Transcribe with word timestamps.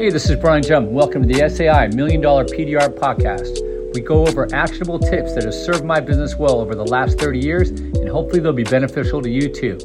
Hey, 0.00 0.08
this 0.08 0.30
is 0.30 0.36
Brian 0.36 0.62
Jump. 0.62 0.88
Welcome 0.88 1.28
to 1.28 1.28
the 1.28 1.46
SAI 1.50 1.88
Million 1.88 2.22
Dollar 2.22 2.46
PDR 2.46 2.88
Podcast. 2.88 3.92
We 3.92 4.00
go 4.00 4.26
over 4.26 4.48
actionable 4.50 4.98
tips 4.98 5.34
that 5.34 5.44
have 5.44 5.52
served 5.52 5.84
my 5.84 6.00
business 6.00 6.36
well 6.36 6.58
over 6.58 6.74
the 6.74 6.86
last 6.86 7.20
30 7.20 7.38
years, 7.38 7.68
and 7.68 8.08
hopefully 8.08 8.40
they'll 8.40 8.54
be 8.54 8.64
beneficial 8.64 9.20
to 9.20 9.28
you 9.28 9.52
too. 9.52 9.76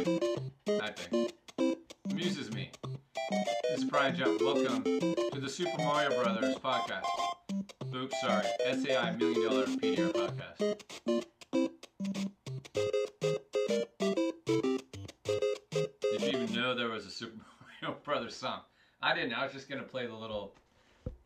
I 0.00 0.92
think. 0.96 1.34
Amuses 2.10 2.50
me. 2.54 2.70
This 3.68 3.80
is 3.80 3.84
Brian 3.84 4.16
Jump. 4.16 4.40
Welcome 4.40 4.82
to 4.82 5.38
the 5.38 5.48
Super 5.48 5.76
Mario 5.76 6.22
Brothers 6.22 6.56
podcast. 6.56 7.04
Oops, 7.94 8.20
sorry. 8.22 8.46
SAI 8.64 9.14
Million 9.16 9.42
Dollar 9.42 9.66
PDR 9.66 10.12
podcast. 10.14 10.80
Did 16.00 16.22
you 16.22 16.28
even 16.28 16.54
know 16.54 16.74
there 16.74 16.88
was 16.88 17.04
a 17.04 17.10
Super 17.10 17.36
Mario 17.82 17.98
Brothers 18.02 18.34
song? 18.34 18.60
I 19.02 19.14
didn't. 19.14 19.34
I 19.34 19.44
was 19.44 19.52
just 19.52 19.68
gonna 19.68 19.82
play 19.82 20.06
the 20.06 20.14
little, 20.14 20.54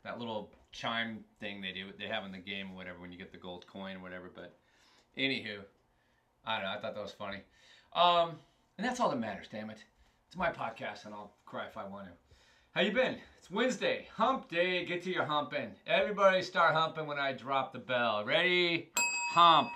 that 0.03 0.19
little 0.19 0.51
chime 0.73 1.23
thing 1.39 1.61
they 1.61 1.71
do. 1.71 1.93
They 1.97 2.09
have 2.09 2.25
in 2.25 2.33
the 2.33 2.39
game 2.39 2.73
or 2.73 2.75
whatever 2.75 2.99
when 2.99 3.13
you 3.13 3.19
get 3.19 3.31
the 3.31 3.39
gold 3.39 3.69
coin 3.69 3.99
or 3.99 4.01
whatever. 4.01 4.33
But 4.35 4.59
anywho, 5.17 5.61
I 6.45 6.57
don't 6.57 6.65
know. 6.65 6.73
I 6.73 6.81
thought 6.81 6.97
that 6.97 7.03
was 7.03 7.13
funny. 7.13 7.43
Um, 7.93 8.39
and 8.79 8.87
that's 8.87 9.01
all 9.01 9.11
that 9.11 9.19
matters. 9.19 9.47
Damn 9.51 9.71
it. 9.71 9.85
It's 10.27 10.37
my 10.37 10.51
podcast, 10.51 11.05
and 11.05 11.15
I'll 11.15 11.33
cry 11.47 11.67
if 11.67 11.77
I 11.77 11.87
want 11.87 12.07
to. 12.07 12.13
How 12.73 12.81
you 12.81 12.93
been? 12.93 13.19
It's 13.39 13.51
Wednesday, 13.51 14.09
hump 14.17 14.51
day. 14.51 14.85
Get 14.85 15.05
to 15.05 15.13
your 15.13 15.25
humping. 15.25 15.71
Everybody 15.87 16.43
start 16.43 16.75
humping 16.75 17.07
when 17.07 17.19
I 17.19 17.33
drop 17.33 17.73
the 17.73 17.79
bell. 17.79 18.25
Ready? 18.25 18.91
Hump. 19.33 19.69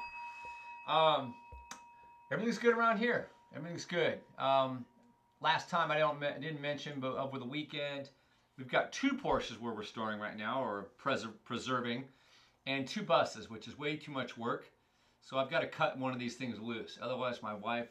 Um, 0.89 1.35
everything's 2.33 2.59
good 2.59 2.77
around 2.77 2.99
here. 2.99 3.29
Everything's 3.55 3.85
good. 3.85 4.19
Um, 4.37 4.85
last 5.41 5.71
time 5.71 5.93
I 5.93 5.99
don't 5.99 6.23
I 6.25 6.39
didn't 6.39 6.61
mention, 6.61 6.99
but 6.99 7.17
over 7.17 7.39
the 7.39 7.45
weekend, 7.45 8.11
we've 8.57 8.69
got 8.71 8.93
two 8.93 9.11
Porsches 9.11 9.61
where 9.61 9.73
we're 9.73 9.79
restoring 9.79 10.19
right 10.19 10.37
now, 10.37 10.61
or 10.61 10.89
pres- 10.99 11.27
preserving, 11.45 12.05
and 12.67 12.89
two 12.89 13.03
buses, 13.03 13.49
which 13.49 13.69
is 13.69 13.79
way 13.79 13.97
too 13.97 14.11
much 14.11 14.37
work. 14.37 14.65
So 15.21 15.39
I've 15.39 15.51
got 15.51 15.61
to 15.61 15.69
cut 15.69 15.99
one 15.99 16.13
of 16.13 16.19
these 16.19 16.35
things 16.35 16.59
loose. 16.59 16.99
Otherwise, 17.01 17.43
my 17.43 17.55
wife 17.55 17.89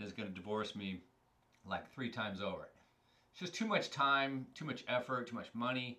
is 0.00 0.12
going 0.12 0.28
to 0.28 0.34
divorce 0.34 0.74
me 0.76 1.00
like 1.66 1.92
three 1.92 2.10
times 2.10 2.40
over. 2.40 2.68
It's 3.32 3.40
just 3.40 3.54
too 3.54 3.66
much 3.66 3.90
time, 3.90 4.46
too 4.54 4.64
much 4.64 4.84
effort, 4.88 5.28
too 5.28 5.36
much 5.36 5.48
money. 5.54 5.98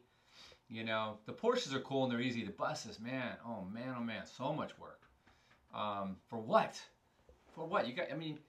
You 0.67 0.83
know, 0.83 1.17
the 1.25 1.33
Porsches 1.33 1.73
are 1.73 1.79
cool 1.79 2.03
and 2.03 2.11
they're 2.11 2.21
easy. 2.21 2.43
The 2.43 2.51
buses, 2.51 2.99
man, 2.99 3.33
oh 3.45 3.65
man, 3.73 3.95
oh 3.97 4.03
man, 4.03 4.23
so 4.25 4.53
much 4.53 4.77
work. 4.77 5.01
Um, 5.73 6.17
for 6.27 6.37
what? 6.39 6.79
For 7.55 7.65
what? 7.65 7.87
You 7.87 7.93
got, 7.93 8.11
I 8.11 8.15
mean, 8.15 8.39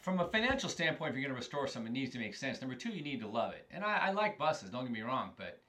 from 0.00 0.20
a 0.20 0.28
financial 0.28 0.68
standpoint, 0.68 1.10
if 1.10 1.16
you're 1.16 1.24
going 1.24 1.34
to 1.34 1.38
restore 1.38 1.66
something, 1.66 1.94
it 1.94 1.98
needs 1.98 2.12
to 2.12 2.18
make 2.18 2.34
sense. 2.34 2.60
Number 2.60 2.76
two, 2.76 2.90
you 2.90 3.02
need 3.02 3.20
to 3.20 3.28
love 3.28 3.52
it. 3.52 3.66
And 3.70 3.84
I, 3.84 3.98
I 3.98 4.10
like 4.12 4.38
buses, 4.38 4.70
don't 4.70 4.84
get 4.84 4.92
me 4.92 5.02
wrong, 5.02 5.30
but 5.36 5.60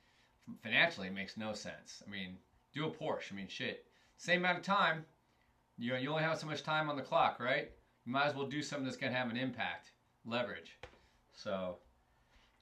financially, 0.61 1.07
it 1.07 1.13
makes 1.13 1.37
no 1.37 1.53
sense. 1.53 2.03
I 2.05 2.11
mean, 2.11 2.37
do 2.73 2.85
a 2.85 2.91
Porsche. 2.91 3.31
I 3.31 3.35
mean, 3.35 3.47
shit. 3.47 3.85
Same 4.17 4.39
amount 4.39 4.59
of 4.59 4.63
time. 4.63 5.05
You, 5.77 5.95
you 5.95 6.09
only 6.09 6.23
have 6.23 6.39
so 6.39 6.47
much 6.47 6.63
time 6.63 6.89
on 6.89 6.95
the 6.95 7.01
clock, 7.01 7.39
right? 7.39 7.71
You 8.07 8.13
might 8.13 8.27
as 8.27 8.35
well 8.35 8.47
do 8.47 8.63
something 8.63 8.85
that's 8.85 8.95
going 8.95 9.11
to 9.11 9.19
have 9.19 9.29
an 9.29 9.35
impact, 9.35 9.91
leverage. 10.25 10.77
So, 11.33 11.79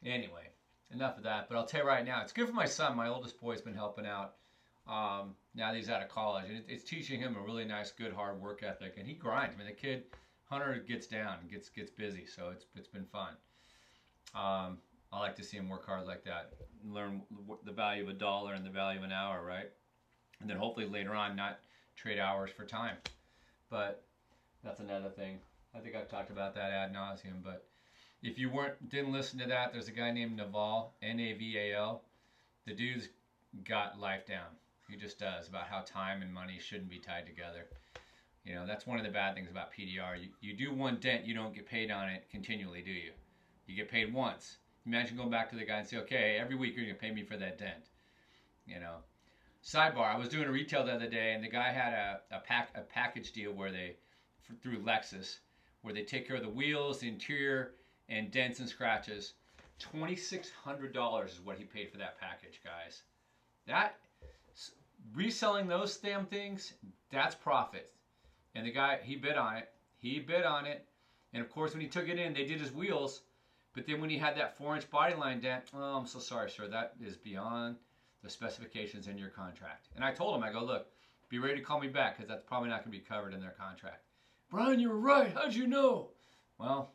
anyway, 0.04 0.50
enough 0.92 1.18
of 1.18 1.24
that. 1.24 1.48
But 1.48 1.58
I'll 1.58 1.68
tell 1.68 1.82
you 1.82 1.88
right 1.88 2.04
now, 2.04 2.24
it's 2.24 2.34
good 2.34 2.48
for 2.48 2.54
my 2.54 2.66
son. 2.66 2.98
My 2.98 3.10
oldest 3.10 3.40
boy's 3.40 3.62
been 3.62 3.76
helping 3.76 4.08
out. 4.08 4.38
Um, 4.88 5.36
now 5.54 5.72
that 5.72 5.76
he's 5.78 5.90
out 5.90 6.02
of 6.02 6.10
college, 6.10 6.46
and 6.50 6.58
it, 6.58 6.66
it's 6.68 6.84
teaching 6.84 7.20
him 7.20 7.36
a 7.36 7.40
really 7.40 7.64
nice, 7.64 7.92
good, 7.92 8.12
hard 8.12 8.42
work 8.42 8.64
ethic. 8.64 8.96
And 8.98 9.08
he 9.08 9.14
grinds. 9.14 9.54
I 9.54 9.58
mean, 9.60 9.68
the 9.68 9.74
kid 9.74 10.06
Hunter 10.46 10.84
gets 10.88 11.06
down, 11.06 11.38
gets 11.50 11.70
gets 11.70 11.92
busy, 11.92 12.26
so 12.26 12.50
it's 12.50 12.66
it's 12.76 12.88
been 12.88 13.06
fun. 13.06 13.34
Um, 14.34 14.80
I 15.14 15.20
like 15.20 15.36
to 15.36 15.44
see 15.44 15.58
him 15.58 15.70
work 15.70 15.86
hard 15.86 16.08
like 16.08 16.24
that, 16.24 16.54
learn 16.84 17.22
the 17.64 17.72
value 17.72 18.02
of 18.02 18.10
a 18.10 18.14
dollar 18.14 18.54
and 18.54 18.66
the 18.66 18.72
value 18.72 18.98
of 18.98 19.06
an 19.06 19.12
hour, 19.12 19.46
right? 19.46 19.70
And 20.42 20.50
then 20.50 20.58
hopefully 20.58 20.88
later 20.88 21.14
on, 21.14 21.36
not 21.36 21.60
trade 21.96 22.18
hours 22.18 22.50
for 22.50 22.66
time. 22.66 22.98
But 23.70 24.05
that's 24.66 24.80
another 24.80 25.10
thing. 25.10 25.38
I 25.76 25.80
think 25.80 25.96
I've 25.96 26.10
talked 26.10 26.32
about 26.32 26.56
that 26.56 26.72
ad 26.72 26.94
nauseum. 26.94 27.44
But 27.44 27.66
if 28.24 28.40
you 28.40 28.50
weren't 28.50 28.90
didn't 28.90 29.14
listen 29.14 29.40
to 29.40 29.48
that, 29.48 29.72
there's 29.72 29.88
a 29.88 29.92
guy 29.92 30.12
named 30.12 30.38
Naval, 30.38 30.94
N-A-V-A-L. 31.02 32.02
The 32.66 32.74
dude's 32.74 33.08
got 33.64 34.00
life 34.00 34.26
down. 34.26 34.48
He 34.90 34.98
just 34.98 35.20
does 35.20 35.48
about 35.48 35.68
how 35.68 35.82
time 35.82 36.22
and 36.22 36.34
money 36.34 36.60
shouldn't 36.60 36.90
be 36.90 37.00
tied 37.00 37.26
together. 37.26 37.68
You 38.44 38.56
know, 38.56 38.66
that's 38.68 38.86
one 38.86 39.00
of 39.00 39.06
the 39.06 39.12
bad 39.12 39.36
things 39.36 39.50
about 39.50 39.72
PDR. 39.72 40.22
You, 40.22 40.30
you 40.42 40.56
do 40.56 40.74
one 40.74 40.98
dent, 41.00 41.26
you 41.26 41.34
don't 41.34 41.54
get 41.54 41.68
paid 41.68 41.90
on 41.90 42.10
it 42.10 42.28
continually, 42.30 42.82
do 42.82 42.92
you? 42.92 43.12
You 43.66 43.76
get 43.76 43.90
paid 43.90 44.14
once. 44.14 44.58
Imagine 44.86 45.18
going 45.18 45.32
back 45.32 45.50
to 45.50 45.56
the 45.56 45.66
guy 45.66 45.80
and 45.80 45.88
say, 45.88 45.98
okay, 45.98 46.38
every 46.40 46.56
week 46.56 46.76
you're 46.76 46.86
going 46.86 46.96
to 46.96 47.02
pay 47.02 47.12
me 47.12 47.24
for 47.24 47.38
that 47.38 47.58
dent. 47.58 47.90
You 48.68 48.80
know. 48.80 48.98
Sidebar, 49.64 50.14
I 50.14 50.18
was 50.18 50.30
doing 50.30 50.48
a 50.48 50.52
retail 50.52 50.86
the 50.86 50.94
other 50.94 51.10
day 51.10 51.34
and 51.34 51.44
the 51.44 51.50
guy 51.50 51.72
had 51.72 51.94
a, 51.94 52.36
a, 52.36 52.40
pack, 52.40 52.70
a 52.76 52.82
package 52.82 53.32
deal 53.32 53.52
where 53.52 53.72
they, 53.72 53.96
through 54.62 54.80
Lexus, 54.80 55.40
where 55.82 55.94
they 55.94 56.04
take 56.04 56.28
care 56.28 56.36
of 56.36 56.44
the 56.44 56.50
wheels, 56.50 57.00
the 57.00 57.08
interior, 57.08 57.74
and 58.10 58.32
dents 58.32 58.60
and 58.60 58.70
scratches. 58.70 59.34
$2,600 59.80 61.28
is 61.28 61.42
what 61.42 61.58
he 61.58 61.64
paid 61.64 61.92
for 61.92 61.98
that 61.98 62.20
package, 62.20 62.62
guys. 62.64 63.04
That, 63.68 63.98
reselling 65.14 65.68
those 65.68 65.98
damn 65.98 66.26
things, 66.26 66.74
that's 67.12 67.36
profit. 67.36 67.92
And 68.54 68.66
the 68.66 68.72
guy, 68.72 69.00
he 69.04 69.16
bid 69.16 69.36
on 69.36 69.58
it. 69.58 69.72
He 69.98 70.20
bid 70.20 70.44
on 70.44 70.66
it. 70.66 70.88
And 71.34 71.44
of 71.44 71.52
course, 71.52 71.74
when 71.74 71.82
he 71.82 71.88
took 71.88 72.08
it 72.08 72.20
in, 72.20 72.34
they 72.34 72.46
did 72.46 72.62
his 72.62 72.72
wheels. 72.72 73.22
But 73.74 73.86
then 73.86 74.00
when 74.00 74.10
he 74.10 74.18
had 74.18 74.38
that 74.38 74.58
four 74.58 74.76
inch 74.76 74.90
body 74.90 75.16
line 75.16 75.42
dent, 75.42 75.66
oh, 75.74 75.98
I'm 75.98 76.08
so 76.08 76.20
sorry, 76.20 76.50
sir. 76.50 76.68
That 76.68 76.94
is 77.04 77.18
beyond 77.18 77.76
the 78.24 78.30
specifications 78.30 79.08
in 79.08 79.18
your 79.18 79.30
contract. 79.30 79.90
And 79.96 80.06
I 80.06 80.12
told 80.12 80.36
him, 80.36 80.44
I 80.44 80.52
go, 80.52 80.64
look, 80.64 80.88
be 81.28 81.40
ready 81.40 81.58
to 81.58 81.62
call 81.62 81.82
me 81.82 81.90
back 81.90 82.16
because 82.16 82.30
that's 82.30 82.44
probably 82.48 82.70
not 82.70 82.86
going 82.86 82.94
to 82.94 82.98
be 82.98 83.04
covered 83.04 83.34
in 83.34 83.42
their 83.42 83.56
contract. 83.60 84.05
Brian, 84.50 84.80
you 84.80 84.90
were 84.90 85.00
right. 85.00 85.34
How'd 85.34 85.54
you 85.54 85.68
know? 85.68 86.10
Well, 86.58 86.92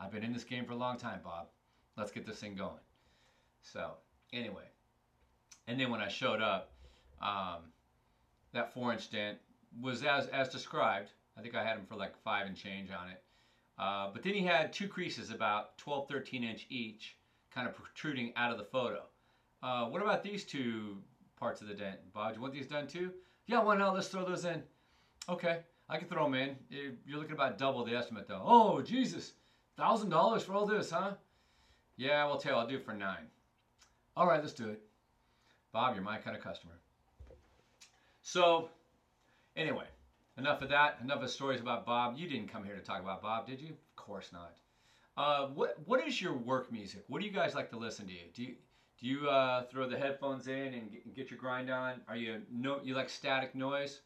I've 0.00 0.12
been 0.12 0.22
in 0.22 0.32
this 0.32 0.44
game 0.44 0.64
for 0.64 0.72
a 0.72 0.76
long 0.76 0.98
time, 0.98 1.20
Bob. 1.22 1.48
Let's 1.96 2.10
get 2.10 2.26
this 2.26 2.38
thing 2.38 2.54
going. 2.54 2.80
So, 3.62 3.92
anyway. 4.32 4.64
And 5.66 5.80
then 5.80 5.90
when 5.90 6.00
I 6.00 6.08
showed 6.08 6.40
up, 6.40 6.72
um, 7.20 7.72
that 8.52 8.72
four 8.72 8.92
inch 8.92 9.10
dent 9.10 9.38
was 9.80 10.02
as 10.02 10.26
as 10.28 10.48
described. 10.48 11.10
I 11.36 11.42
think 11.42 11.54
I 11.54 11.64
had 11.64 11.76
him 11.76 11.86
for 11.86 11.96
like 11.96 12.16
five 12.22 12.46
and 12.46 12.56
change 12.56 12.90
on 12.90 13.10
it. 13.10 13.22
Uh, 13.78 14.10
but 14.12 14.22
then 14.22 14.34
he 14.34 14.42
had 14.42 14.72
two 14.72 14.88
creases 14.88 15.30
about 15.30 15.76
12, 15.78 16.08
13 16.08 16.44
inch 16.44 16.66
each, 16.70 17.16
kind 17.54 17.68
of 17.68 17.74
protruding 17.74 18.32
out 18.36 18.52
of 18.52 18.58
the 18.58 18.64
photo. 18.64 19.02
Uh, 19.62 19.86
what 19.86 20.00
about 20.00 20.22
these 20.22 20.44
two 20.44 20.96
parts 21.38 21.60
of 21.60 21.68
the 21.68 21.74
dent? 21.74 21.98
Bob, 22.14 22.32
do 22.32 22.36
you 22.36 22.42
want 22.42 22.54
these 22.54 22.66
done 22.66 22.86
too? 22.86 23.10
Yeah, 23.46 23.62
why 23.62 23.76
not? 23.76 23.94
Let's 23.94 24.08
throw 24.08 24.24
those 24.24 24.44
in. 24.44 24.62
Okay, 25.28 25.60
I 25.88 25.98
can 25.98 26.08
throw 26.08 26.24
them 26.24 26.34
in. 26.34 26.56
You're 27.06 27.18
looking 27.18 27.34
about 27.34 27.58
double 27.58 27.84
the 27.84 27.94
estimate 27.94 28.26
though. 28.28 28.42
Oh, 28.44 28.82
Jesus. 28.82 29.34
Thousand 29.76 30.10
dollars 30.10 30.42
for 30.42 30.54
all 30.54 30.66
this, 30.66 30.90
huh? 30.90 31.12
Yeah, 31.96 32.24
well, 32.26 32.38
tell 32.38 32.52
you, 32.52 32.58
I'll 32.58 32.66
do 32.66 32.76
it 32.76 32.84
for 32.84 32.94
nine. 32.94 33.28
All 34.16 34.26
right, 34.26 34.40
let's 34.40 34.54
do 34.54 34.68
it. 34.68 34.82
Bob, 35.72 35.94
you're 35.94 36.04
my 36.04 36.16
kind 36.16 36.36
of 36.36 36.42
customer. 36.42 36.72
So, 38.22 38.70
Anyway, 39.56 39.86
enough 40.36 40.60
of 40.60 40.68
that. 40.68 40.98
Enough 41.02 41.22
of 41.22 41.30
stories 41.30 41.60
about 41.60 41.86
Bob. 41.86 42.16
You 42.18 42.28
didn't 42.28 42.52
come 42.52 42.62
here 42.62 42.74
to 42.74 42.82
talk 42.82 43.00
about 43.00 43.22
Bob, 43.22 43.46
did 43.46 43.60
you? 43.60 43.70
Of 43.70 43.96
course 43.96 44.30
not. 44.32 44.52
Uh, 45.16 45.48
what 45.48 45.78
What 45.86 46.06
is 46.06 46.20
your 46.20 46.34
work 46.34 46.70
music? 46.70 47.04
What 47.08 47.20
do 47.20 47.26
you 47.26 47.32
guys 47.32 47.54
like 47.54 47.70
to 47.70 47.78
listen 47.78 48.06
to? 48.06 48.12
Do 48.34 48.42
you 48.42 48.54
do 49.00 49.06
you 49.06 49.28
uh, 49.28 49.64
throw 49.64 49.88
the 49.88 49.96
headphones 49.96 50.46
in 50.46 50.74
and 50.74 50.90
get, 51.14 51.30
your 51.30 51.38
grind 51.38 51.70
on? 51.70 52.02
Are 52.06 52.16
you 52.16 52.42
no 52.52 52.80
you 52.84 52.94
like 52.94 53.08
static 53.08 53.54
noise? 53.54 54.00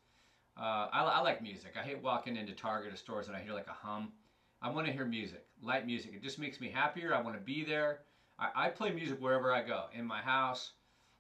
Uh, 0.61 0.89
I, 0.93 1.03
I 1.03 1.21
like 1.21 1.43
music. 1.43 1.75
I 1.81 1.83
hate 1.83 2.03
walking 2.03 2.37
into 2.37 2.53
Target 2.53 2.93
or 2.93 2.97
stores 2.97 3.29
and 3.29 3.37
I 3.37 3.41
hear 3.41 3.55
like 3.55 3.69
a 3.69 3.87
hum. 3.87 4.13
I 4.61 4.69
want 4.69 4.87
to 4.87 4.93
hear 4.93 5.07
music, 5.07 5.47
light 5.63 5.87
music. 5.87 6.13
It 6.15 6.23
just 6.23 6.39
makes 6.39 6.61
me 6.61 6.69
happier. 6.69 7.15
I 7.15 7.23
want 7.23 7.35
to 7.35 7.43
be 7.43 7.65
there. 7.65 8.01
I, 8.39 8.67
I 8.67 8.69
play 8.69 8.93
music 8.93 9.19
wherever 9.21 9.55
I 9.55 9.63
go, 9.63 9.85
in 9.95 10.05
my 10.05 10.21
house, 10.21 10.73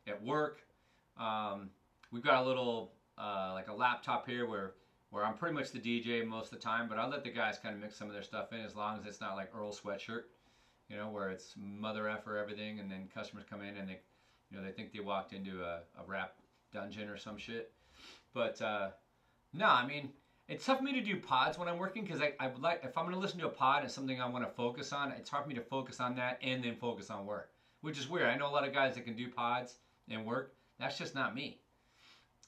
at 0.06 0.22
work. 0.22 0.58
Um, 1.18 1.70
we've 2.10 2.22
got 2.22 2.42
a 2.42 2.46
little 2.46 2.92
uh, 3.16 3.52
like 3.54 3.68
a 3.68 3.72
laptop 3.72 4.26
here 4.28 4.46
where 4.46 4.72
where 5.08 5.24
I'm 5.24 5.34
pretty 5.34 5.54
much 5.56 5.72
the 5.72 5.80
DJ 5.80 6.24
most 6.24 6.52
of 6.52 6.58
the 6.58 6.62
time, 6.62 6.86
but 6.88 6.96
I 6.96 7.06
let 7.08 7.24
the 7.24 7.30
guys 7.30 7.58
kind 7.60 7.74
of 7.74 7.80
mix 7.80 7.96
some 7.96 8.06
of 8.06 8.12
their 8.12 8.22
stuff 8.22 8.52
in 8.52 8.60
as 8.60 8.76
long 8.76 8.98
as 8.98 9.06
it's 9.06 9.20
not 9.20 9.34
like 9.34 9.50
Earl 9.52 9.72
Sweatshirt, 9.72 10.24
you 10.88 10.96
know, 10.96 11.08
where 11.08 11.30
it's 11.30 11.54
mother 11.56 12.08
effer 12.08 12.36
everything, 12.36 12.78
and 12.78 12.88
then 12.88 13.08
customers 13.12 13.44
come 13.50 13.60
in 13.60 13.76
and 13.76 13.88
they, 13.88 13.98
you 14.50 14.56
know, 14.56 14.62
they 14.62 14.70
think 14.70 14.92
they 14.92 15.00
walked 15.00 15.32
into 15.32 15.62
a, 15.62 15.80
a 15.98 16.04
rap 16.06 16.34
dungeon 16.72 17.08
or 17.08 17.16
some 17.16 17.38
shit. 17.38 17.72
But 18.32 18.62
uh, 18.62 18.90
no, 19.52 19.66
I 19.66 19.86
mean, 19.86 20.10
it's 20.48 20.66
tough 20.66 20.78
for 20.78 20.84
me 20.84 20.92
to 20.92 21.00
do 21.00 21.16
pods 21.16 21.58
when 21.58 21.68
I'm 21.68 21.78
working 21.78 22.04
because 22.04 22.20
I, 22.20 22.32
I 22.38 22.48
would 22.48 22.60
like 22.60 22.82
if 22.84 22.96
I'm 22.96 23.04
going 23.04 23.14
to 23.14 23.20
listen 23.20 23.38
to 23.40 23.46
a 23.46 23.50
pod 23.50 23.82
and 23.82 23.90
something 23.90 24.20
I 24.20 24.28
want 24.28 24.44
to 24.44 24.50
focus 24.50 24.92
on, 24.92 25.12
it's 25.12 25.30
hard 25.30 25.44
for 25.44 25.48
me 25.48 25.54
to 25.54 25.60
focus 25.60 26.00
on 26.00 26.16
that 26.16 26.38
and 26.42 26.62
then 26.62 26.76
focus 26.76 27.10
on 27.10 27.26
work, 27.26 27.50
which 27.80 27.98
is 27.98 28.08
weird. 28.08 28.28
I 28.28 28.36
know 28.36 28.48
a 28.48 28.50
lot 28.50 28.66
of 28.66 28.72
guys 28.72 28.94
that 28.94 29.04
can 29.04 29.16
do 29.16 29.28
pods 29.28 29.76
and 30.08 30.24
work. 30.24 30.54
That's 30.78 30.98
just 30.98 31.14
not 31.14 31.34
me. 31.34 31.58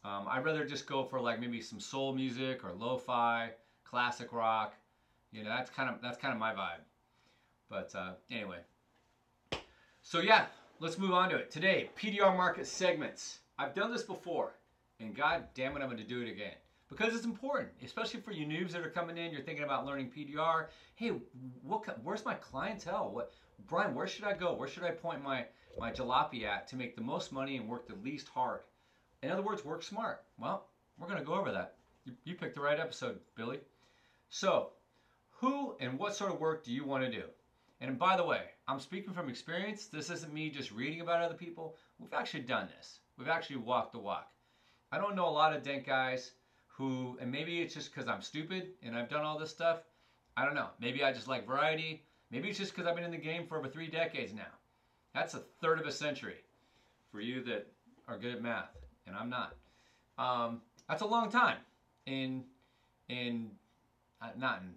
Um, 0.05 0.27
I'd 0.29 0.45
rather 0.45 0.65
just 0.65 0.87
go 0.87 1.05
for 1.05 1.21
like 1.21 1.41
maybe 1.41 1.61
some 1.61 1.79
soul 1.79 2.13
music 2.13 2.65
or 2.65 2.73
lo-fi, 2.73 3.51
classic 3.85 4.33
rock. 4.33 4.75
You 5.31 5.45
know, 5.45 5.51
that's 5.51 5.71
kind 5.71 5.89
of 5.89 6.03
that's 6.03 6.19
kind 6.19 6.35
of 6.35 6.41
my 6.41 6.53
vibe. 6.53 6.83
But 7.69 7.95
uh, 7.95 8.13
anyway, 8.31 8.59
so 10.03 10.21
yeah, 10.21 10.47
let's 10.81 10.99
move 10.99 11.13
on 11.13 11.31
to 11.31 11.37
it. 11.37 11.51
Today, 11.51 11.91
PDR 11.97 12.37
market 12.37 12.67
segments. 12.67 13.39
I've 13.59 13.75
done 13.75 13.93
this 13.93 14.03
before, 14.03 14.55
and 14.99 15.15
god 15.15 15.45
damn 15.55 15.77
it, 15.77 15.83
I'm 15.83 15.87
going 15.87 15.99
to 15.99 16.05
do 16.05 16.21
it 16.21 16.29
again 16.29 16.55
because 16.93 17.15
it's 17.15 17.25
important, 17.25 17.71
especially 17.83 18.21
for 18.21 18.33
you 18.33 18.47
noobs 18.47 18.73
that 18.73 18.83
are 18.83 18.91
coming 18.91 19.17
in. 19.17 19.33
You're 19.33 19.43
thinking 19.43 19.65
about 19.65 19.87
learning 19.87 20.11
PDR. 20.17 20.67
Hey, 20.95 21.13
what? 21.63 21.85
Where's 22.05 22.25
my 22.25 22.35
clientele? 22.35 23.11
What, 23.11 23.33
Brian? 23.67 23.95
Where 23.95 24.07
should 24.07 24.25
I 24.25 24.35
go? 24.35 24.53
Where 24.55 24.69
should 24.69 24.85
I 24.85 24.91
point 24.91 25.23
my 25.23 25.47
my 25.79 25.91
jalopy 25.91 26.45
at 26.45 26.69
to 26.69 26.77
make 26.77 26.95
the 26.95 27.03
most 27.03 27.33
money 27.33 27.57
and 27.57 27.69
work 27.69 27.89
the 27.89 27.95
least 28.05 28.29
hard? 28.29 28.61
In 29.23 29.31
other 29.31 29.43
words, 29.43 29.65
work 29.65 29.83
smart. 29.83 30.25
Well, 30.39 30.67
we're 30.99 31.07
going 31.07 31.19
to 31.19 31.25
go 31.25 31.35
over 31.35 31.51
that. 31.53 31.77
You, 32.05 32.13
you 32.25 32.35
picked 32.35 32.57
the 32.57 32.61
right 32.61 32.79
episode, 32.79 33.21
Billy. 33.37 33.61
So, 34.29 34.71
who 35.31 35.77
and 35.81 35.99
what 35.99 36.15
sort 36.15 36.33
of 36.33 36.41
work 36.41 36.65
do 36.65 36.73
you 36.73 36.85
want 36.85 37.05
to 37.05 37.11
do? 37.11 37.25
And 37.81 37.99
by 37.99 38.17
the 38.17 38.25
way, 38.25 38.43
I'm 38.69 38.81
speaking 38.81 39.15
from 39.15 39.29
experience. 39.31 39.87
This 39.87 40.11
isn't 40.11 40.33
me 40.33 40.51
just 40.51 40.73
reading 40.73 41.01
about 41.01 41.23
other 41.23 41.35
people. 41.35 41.77
We've 41.99 42.13
actually 42.13 42.43
done 42.43 42.69
this. 42.77 43.01
We've 43.17 43.29
actually 43.29 43.57
walked 43.57 43.93
the 43.93 43.99
walk. 43.99 44.29
I 44.91 44.99
don't 44.99 45.17
know 45.17 45.29
a 45.29 45.31
lot 45.31 45.57
of 45.57 45.63
dent 45.63 45.87
guys 45.87 46.33
who, 46.77 47.19
and 47.21 47.31
maybe 47.31 47.61
it's 47.61 47.75
just 47.75 47.95
because 47.95 48.09
I'm 48.09 48.23
stupid 48.23 48.69
and 48.83 48.97
I've 48.97 49.09
done 49.09 49.25
all 49.25 49.39
this 49.39 49.51
stuff. 49.51 49.81
I 50.37 50.45
don't 50.45 50.55
know. 50.55 50.69
Maybe 50.81 51.05
I 51.05 51.13
just 51.13 51.29
like 51.29 51.47
variety. 51.47 52.03
Maybe 52.31 52.49
it's 52.49 52.59
just 52.59 52.75
because 52.75 52.89
I've 52.89 52.97
been 52.97 53.05
in 53.05 53.11
the 53.11 53.19
game 53.19 53.47
for 53.47 53.59
over 53.59 53.69
three 53.69 53.89
decades 53.89 54.33
now. 54.33 54.43
That's 55.15 55.35
a 55.35 55.43
third 55.61 55.79
of 55.79 55.87
a 55.87 55.93
century 55.93 56.37
for 57.11 57.21
you 57.21 57.43
that 57.45 57.67
are 58.09 58.17
good 58.17 58.35
at 58.35 58.43
math, 58.43 58.71
and 59.07 59.15
I'm 59.15 59.29
not. 59.29 59.55
Um, 60.17 60.63
that's 60.89 61.03
a 61.03 61.07
long 61.07 61.31
time 61.31 61.59
in 62.07 62.45
in 63.09 63.51
uh, 64.23 64.29
not 64.39 64.63
in 64.63 64.75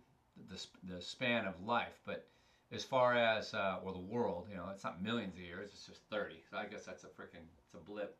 the, 0.49 0.95
the 0.95 1.01
span 1.01 1.45
of 1.45 1.53
life, 1.65 1.99
but 2.05 2.27
as 2.71 2.83
far 2.83 3.15
as 3.15 3.53
uh, 3.53 3.77
or 3.83 3.93
the 3.93 3.99
world, 3.99 4.47
you 4.49 4.57
know, 4.57 4.65
it's 4.73 4.83
not 4.83 5.01
millions 5.01 5.35
of 5.35 5.41
years. 5.41 5.69
It's 5.73 5.85
just 5.85 6.01
30. 6.09 6.35
So 6.49 6.57
I 6.57 6.65
guess 6.65 6.83
that's 6.85 7.03
a 7.03 7.07
freaking 7.07 7.45
it's 7.63 7.73
a 7.73 7.77
blip. 7.77 8.17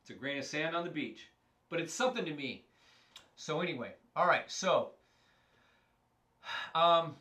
It's 0.00 0.10
a 0.10 0.14
grain 0.14 0.38
of 0.38 0.44
sand 0.44 0.74
on 0.74 0.84
the 0.84 0.90
beach, 0.90 1.28
but 1.70 1.80
it's 1.80 1.94
something 1.94 2.24
to 2.24 2.34
me. 2.34 2.64
So 3.36 3.60
anyway, 3.60 3.92
all 4.14 4.26
right. 4.26 4.50
So, 4.50 4.90
um, 6.74 7.16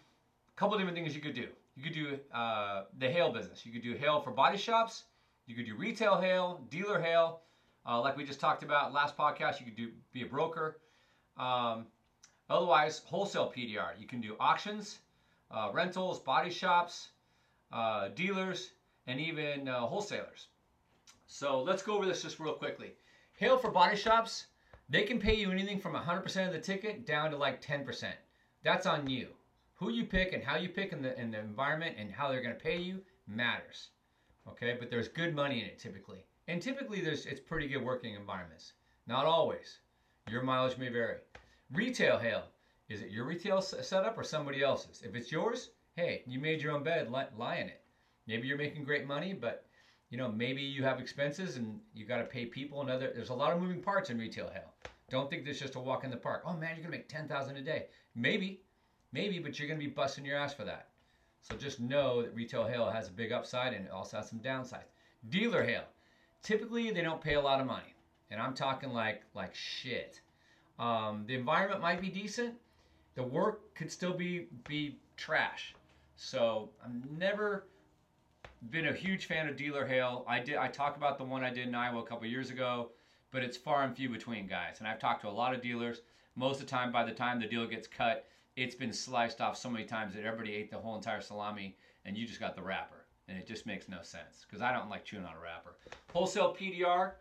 a 0.56 0.58
couple 0.58 0.78
different 0.78 0.98
things 0.98 1.16
you 1.16 1.22
could 1.22 1.36
do. 1.36 1.48
You 1.76 1.84
could 1.84 1.94
do 1.94 2.20
uh, 2.34 2.84
the 3.00 3.10
hail 3.10 3.32
business. 3.32 3.66
You 3.66 3.72
could 3.72 3.82
do 3.82 3.94
hail 3.94 4.20
for 4.22 4.32
body 4.32 4.58
shops. 4.58 5.04
You 5.48 5.56
could 5.56 5.66
do 5.66 5.76
retail 5.76 6.20
hail, 6.20 6.62
dealer 6.70 7.02
hail, 7.02 7.42
uh, 7.86 8.00
like 8.02 8.16
we 8.16 8.24
just 8.24 8.40
talked 8.40 8.64
about 8.64 8.94
last 8.94 9.18
podcast. 9.18 9.60
You 9.60 9.66
could 9.66 9.76
do 9.76 9.90
be 10.14 10.24
a 10.24 10.28
broker. 10.28 10.78
Um, 11.38 11.88
otherwise, 12.50 13.02
wholesale 13.06 13.52
PDR. 13.56 14.00
You 14.00 14.06
can 14.06 14.22
do 14.22 14.36
auctions, 14.40 15.00
uh, 15.50 15.70
rentals, 15.74 16.20
body 16.20 16.52
shops, 16.52 17.10
uh, 17.72 18.10
dealers, 18.10 18.72
and 19.08 19.20
even 19.20 19.68
uh, 19.68 19.80
wholesalers. 19.82 20.48
So 21.28 21.62
let's 21.62 21.82
go 21.82 21.96
over 21.96 22.06
this 22.06 22.22
just 22.22 22.40
real 22.40 22.54
quickly. 22.54 22.92
Hail 23.38 23.58
for 23.58 23.72
body 23.72 23.96
shops. 23.96 24.48
They 24.92 25.04
can 25.04 25.20
pay 25.20 25.36
you 25.36 25.52
anything 25.52 25.80
from 25.80 25.96
100% 25.96 26.48
of 26.48 26.52
the 26.52 26.60
ticket 26.60 27.06
down 27.06 27.32
to 27.32 27.38
like 27.38 27.62
10%. 27.62 28.12
That's 28.62 28.86
on 28.86 29.10
you. 29.10 29.30
Who 29.76 29.90
you 29.90 30.04
pick 30.04 30.34
and 30.34 30.44
how 30.44 30.58
you 30.58 30.68
pick 30.68 30.92
in 30.92 31.02
the, 31.02 31.12
the 31.12 31.40
environment 31.40 31.96
and 31.98 32.12
how 32.12 32.30
they're 32.30 32.44
going 32.44 32.58
to 32.58 32.62
pay 32.62 32.78
you 32.78 33.02
matters. 33.26 33.92
Okay, 34.50 34.76
but 34.78 34.90
there's 34.90 35.08
good 35.08 35.34
money 35.34 35.62
in 35.62 35.66
it 35.66 35.80
typically. 35.80 36.26
And 36.50 36.62
typically 36.62 37.00
there's 37.00 37.26
it's 37.26 37.40
pretty 37.40 37.70
good 37.70 37.82
working 37.82 38.16
environments. 38.16 38.74
Not 39.08 39.26
always. 39.26 39.80
Your 40.30 40.44
mileage 40.44 40.78
may 40.78 40.90
vary. 40.90 41.20
Retail 41.72 42.18
hail. 42.18 42.44
Is 42.90 43.02
it 43.02 43.12
your 43.12 43.24
retail 43.24 43.62
setup 43.62 44.18
or 44.18 44.26
somebody 44.26 44.62
else's? 44.62 45.02
If 45.04 45.16
it's 45.16 45.32
yours, 45.32 45.70
hey, 45.96 46.24
you 46.28 46.38
made 46.38 46.62
your 46.62 46.74
own 46.74 46.84
bed, 46.84 47.10
lie 47.10 47.56
in 47.56 47.68
it. 47.68 47.82
Maybe 48.28 48.46
you're 48.46 48.58
making 48.58 48.84
great 48.84 49.08
money, 49.08 49.32
but 49.32 49.66
you 50.12 50.18
know, 50.18 50.30
maybe 50.30 50.62
you 50.62 50.84
have 50.84 51.00
expenses 51.00 51.56
and 51.56 51.80
you 51.96 52.06
got 52.06 52.18
to 52.18 52.26
pay 52.26 52.46
people 52.46 52.82
and 52.82 52.90
other. 52.90 53.12
There's 53.16 53.30
a 53.30 53.34
lot 53.34 53.54
of 53.54 53.62
moving 53.62 53.82
parts 53.82 54.10
in 54.10 54.20
retail 54.20 54.52
hell. 54.54 54.74
Don't 55.10 55.30
think 55.30 55.46
this 55.46 55.56
is 55.56 55.62
just 55.62 55.76
a 55.76 55.80
walk 55.80 56.04
in 56.04 56.12
the 56.12 56.18
park. 56.18 56.44
Oh 56.46 56.54
man, 56.54 56.76
you're 56.76 56.84
gonna 56.84 56.96
make 56.96 57.10
ten 57.10 57.28
thousand 57.28 57.58
a 57.58 57.62
day. 57.62 57.88
Maybe, 58.14 58.62
maybe, 59.14 59.40
but 59.40 59.58
you're 59.58 59.68
gonna 59.68 59.80
be 59.80 59.88
busting 59.88 60.26
your 60.26 60.38
ass 60.38 60.54
for 60.54 60.66
that. 60.66 60.90
So 61.42 61.56
just 61.56 61.80
know 61.80 62.22
that 62.22 62.36
retail 62.36 62.68
hail 62.68 62.90
has 62.90 63.08
a 63.08 63.12
big 63.12 63.32
upside 63.32 63.74
and 63.74 63.86
it 63.86 63.92
also 63.92 64.18
has 64.18 64.30
some 64.30 64.40
downsides. 64.40 64.92
Dealer 65.30 65.64
hail, 65.64 65.84
typically 66.44 66.92
they 66.92 67.02
don't 67.02 67.22
pay 67.22 67.34
a 67.34 67.42
lot 67.42 67.60
of 67.60 67.68
money, 67.68 67.94
and 68.30 68.40
I'm 68.40 68.54
talking 68.54 68.92
like 68.92 69.24
like 69.34 69.56
shit. 69.56 70.22
Um, 70.78 71.24
the 71.26 71.36
environment 71.36 71.82
might 71.82 72.02
be 72.02 72.10
decent. 72.10 72.56
The 73.16 73.24
work 73.24 73.74
could 73.76 73.92
still 73.92 74.14
be 74.14 74.48
be 74.68 74.98
trash. 75.16 75.74
So 76.16 76.70
I'm 76.84 77.04
never 77.18 77.66
been 78.70 78.88
a 78.88 78.94
huge 78.94 79.26
fan 79.26 79.48
of 79.48 79.58
dealer 79.58 79.86
hail. 79.86 80.24
I 80.28 80.40
did 80.40 80.56
I 80.56 80.68
talked 80.68 80.98
about 80.98 81.18
the 81.18 81.24
one 81.24 81.44
I 81.44 81.50
did 81.50 81.68
in 81.68 81.76
Iowa 81.76 82.00
a 82.00 82.06
couple 82.06 82.28
years 82.28 82.52
ago, 82.52 82.92
but 83.32 83.44
it's 83.44 83.58
far 83.58 83.84
and 83.84 83.96
few 83.96 84.10
between, 84.10 84.48
guys. 84.48 84.80
And 84.80 84.88
I've 84.88 85.00
talked 85.00 85.22
to 85.22 85.30
a 85.30 85.32
lot 85.32 85.56
of 85.56 85.62
dealers. 85.62 86.02
Most 86.36 86.62
of 86.62 86.68
the 86.68 86.72
time, 86.72 86.92
by 86.92 87.04
the 87.04 87.12
time 87.12 87.40
the 87.40 87.48
deal 87.48 87.66
gets 87.68 87.88
cut, 87.88 88.28
it's 88.56 88.76
been 88.76 88.94
sliced 88.94 89.42
off 89.42 89.58
so 89.58 89.70
many 89.70 89.86
times 89.86 90.14
that 90.14 90.24
everybody 90.24 90.54
ate 90.54 90.70
the 90.70 90.78
whole 90.78 90.96
entire 90.96 91.22
salami, 91.22 91.76
and 92.06 92.18
you 92.18 92.28
just 92.28 92.40
got 92.40 92.56
the 92.56 92.62
wrapper, 92.62 93.06
and 93.28 93.38
it 93.38 93.48
just 93.48 93.66
makes 93.66 93.90
no 93.90 94.02
sense 94.02 94.46
because 94.48 94.62
I 94.62 94.72
don't 94.72 94.90
like 94.90 95.06
chewing 95.06 95.26
on 95.26 95.36
a 95.36 95.42
wrapper. 95.42 95.76
Wholesale 96.14 96.56
PDR, 96.56 97.14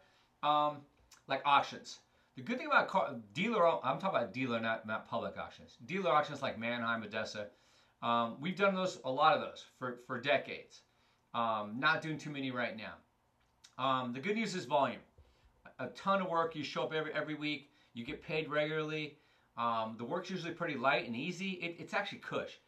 um, 0.43 0.79
like 1.27 1.43
auctions. 1.45 2.01
The 2.37 2.43
good 2.43 2.59
thing 2.59 2.67
about 2.67 2.89
car, 2.89 3.17
dealer, 3.33 3.67
I'm 3.67 3.99
talking 3.99 4.19
about 4.19 4.33
dealer, 4.33 4.61
not 4.61 4.87
not 4.87 5.09
public 5.09 5.37
auctions. 5.39 5.77
Dealer 5.87 6.11
auctions 6.11 6.43
like 6.43 6.59
Manheim, 6.59 7.03
ADESA. 7.03 7.47
Um, 8.03 8.37
we've 8.41 8.57
done 8.57 8.75
those, 8.75 8.99
a 9.05 9.11
lot 9.11 9.35
of 9.35 9.41
those 9.41 9.65
for 9.79 9.99
for 10.07 10.21
decades. 10.21 10.83
Um, 11.35 11.77
not 11.79 12.03
doing 12.03 12.19
too 12.19 12.31
many 12.31 12.51
right 12.51 12.77
now. 12.77 12.95
Um, 13.83 14.13
the 14.13 14.21
good 14.21 14.37
news 14.37 14.55
is 14.55 14.65
volume. 14.65 15.01
A 15.79 15.87
ton 15.89 16.21
of 16.21 16.29
work. 16.29 16.55
You 16.55 16.65
show 16.65 16.83
up 16.83 16.93
every 16.93 17.13
every 17.13 17.35
week. 17.35 17.71
You 17.95 18.05
get 18.05 18.23
paid 18.23 18.49
regularly. 18.51 19.17
Um, 19.57 19.95
the 19.99 20.05
work's 20.05 20.31
usually 20.31 20.53
pretty 20.53 20.77
light 20.77 21.07
and 21.07 21.17
easy. 21.17 21.53
It, 21.63 21.77
it's 21.79 21.95
actually 21.95 22.19
cush. 22.19 22.59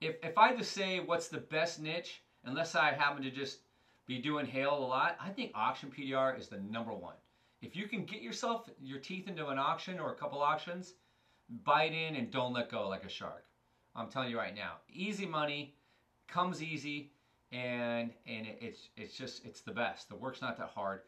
If 0.00 0.16
if 0.22 0.36
I 0.38 0.54
to 0.54 0.64
say 0.64 1.00
what's 1.00 1.28
the 1.28 1.38
best 1.38 1.80
niche, 1.80 2.22
unless 2.44 2.74
I 2.74 2.92
happen 2.92 3.22
to 3.22 3.30
just 3.30 3.58
be 4.06 4.18
doing 4.18 4.46
hail 4.46 4.76
a 4.76 4.86
lot, 4.86 5.16
I 5.20 5.30
think 5.30 5.52
auction 5.54 5.92
PDR 5.96 6.38
is 6.38 6.48
the 6.48 6.58
number 6.58 6.92
one. 6.92 7.16
If 7.62 7.74
you 7.74 7.86
can 7.88 8.04
get 8.04 8.22
yourself 8.22 8.68
your 8.82 8.98
teeth 8.98 9.28
into 9.28 9.48
an 9.48 9.58
auction 9.58 9.98
or 9.98 10.12
a 10.12 10.14
couple 10.14 10.40
auctions, 10.40 10.94
bite 11.64 11.92
in 11.92 12.16
and 12.16 12.30
don't 12.30 12.52
let 12.52 12.70
go 12.70 12.88
like 12.88 13.04
a 13.04 13.08
shark. 13.08 13.44
I'm 13.94 14.08
telling 14.08 14.30
you 14.30 14.38
right 14.38 14.54
now, 14.54 14.74
easy 14.92 15.26
money 15.26 15.74
comes 16.28 16.62
easy 16.62 17.12
and 17.52 18.10
and 18.26 18.46
it's 18.60 18.88
it's 18.96 19.16
just 19.16 19.44
it's 19.44 19.60
the 19.60 19.72
best. 19.72 20.08
The 20.08 20.16
work's 20.16 20.42
not 20.42 20.56
that 20.58 20.70
hard. 20.74 21.02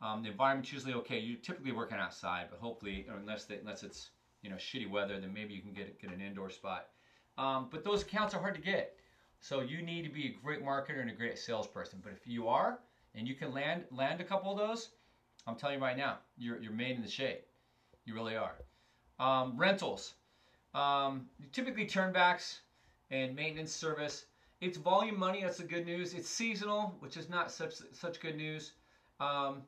Um, 0.00 0.22
the 0.22 0.30
environment's 0.30 0.72
usually 0.72 0.94
okay. 0.94 1.18
You're 1.18 1.38
typically 1.38 1.72
working 1.72 1.98
outside, 1.98 2.46
but 2.50 2.58
hopefully, 2.58 3.06
unless 3.08 3.44
they, 3.44 3.56
unless 3.56 3.82
it's 3.82 4.10
you 4.42 4.50
know 4.50 4.56
shitty 4.56 4.90
weather, 4.90 5.18
then 5.20 5.32
maybe 5.32 5.54
you 5.54 5.62
can 5.62 5.72
get 5.72 6.00
get 6.00 6.10
an 6.10 6.20
indoor 6.20 6.50
spot. 6.50 6.88
Um, 7.38 7.68
but 7.70 7.84
those 7.84 8.02
accounts 8.02 8.34
are 8.34 8.40
hard 8.40 8.54
to 8.54 8.60
get, 8.60 8.96
so 9.40 9.60
you 9.60 9.82
need 9.82 10.02
to 10.02 10.10
be 10.10 10.26
a 10.26 10.44
great 10.44 10.64
marketer 10.64 11.00
and 11.00 11.10
a 11.10 11.14
great 11.14 11.38
salesperson. 11.38 12.00
But 12.02 12.12
if 12.12 12.26
you 12.26 12.48
are 12.48 12.78
and 13.14 13.26
you 13.26 13.34
can 13.34 13.52
land 13.52 13.84
land 13.90 14.20
a 14.20 14.24
couple 14.24 14.50
of 14.50 14.58
those, 14.58 14.90
I'm 15.46 15.56
telling 15.56 15.76
you 15.78 15.82
right 15.82 15.96
now, 15.96 16.18
you're 16.36 16.60
you're 16.60 16.72
made 16.72 16.96
in 16.96 17.02
the 17.02 17.08
shade. 17.10 17.40
You 18.04 18.14
really 18.14 18.36
are. 18.36 18.54
Um, 19.18 19.56
rentals, 19.56 20.14
um, 20.74 21.26
typically 21.52 21.86
turnbacks 21.86 22.58
and 23.10 23.34
maintenance 23.34 23.72
service 23.72 24.26
it's 24.64 24.78
volume 24.78 25.18
money. 25.18 25.42
That's 25.42 25.58
the 25.58 25.64
good 25.64 25.84
news. 25.84 26.14
It's 26.14 26.28
seasonal, 26.28 26.96
which 27.00 27.16
is 27.16 27.28
not 27.28 27.50
such 27.50 27.74
such 27.92 28.18
good 28.18 28.36
news. 28.36 28.72
Um, 29.20 29.62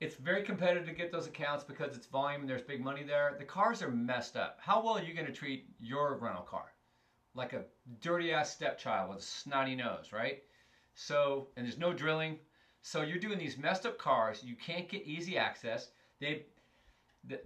it's 0.00 0.16
very 0.16 0.42
competitive 0.42 0.86
to 0.86 0.92
get 0.92 1.10
those 1.10 1.26
accounts 1.26 1.64
because 1.64 1.96
it's 1.96 2.06
volume 2.06 2.42
and 2.42 2.50
there's 2.50 2.62
big 2.62 2.80
money 2.80 3.02
there. 3.02 3.34
The 3.38 3.44
cars 3.44 3.82
are 3.82 3.90
messed 3.90 4.36
up. 4.36 4.58
How 4.60 4.82
well 4.82 4.98
are 4.98 5.02
you 5.02 5.14
going 5.14 5.26
to 5.26 5.32
treat 5.32 5.66
your 5.80 6.16
rental 6.16 6.42
car? 6.42 6.66
Like 7.34 7.52
a 7.54 7.64
dirty 8.00 8.32
ass 8.32 8.50
stepchild 8.50 9.08
with 9.08 9.18
a 9.18 9.22
snotty 9.22 9.74
nose, 9.74 10.12
right? 10.12 10.38
So, 10.94 11.48
and 11.56 11.64
there's 11.66 11.78
no 11.78 11.92
drilling. 11.92 12.38
So 12.82 13.02
you're 13.02 13.18
doing 13.18 13.38
these 13.38 13.56
messed 13.56 13.86
up 13.86 13.98
cars. 13.98 14.42
You 14.42 14.54
can't 14.56 14.88
get 14.88 15.02
easy 15.04 15.36
access. 15.38 15.88
They 16.20 16.42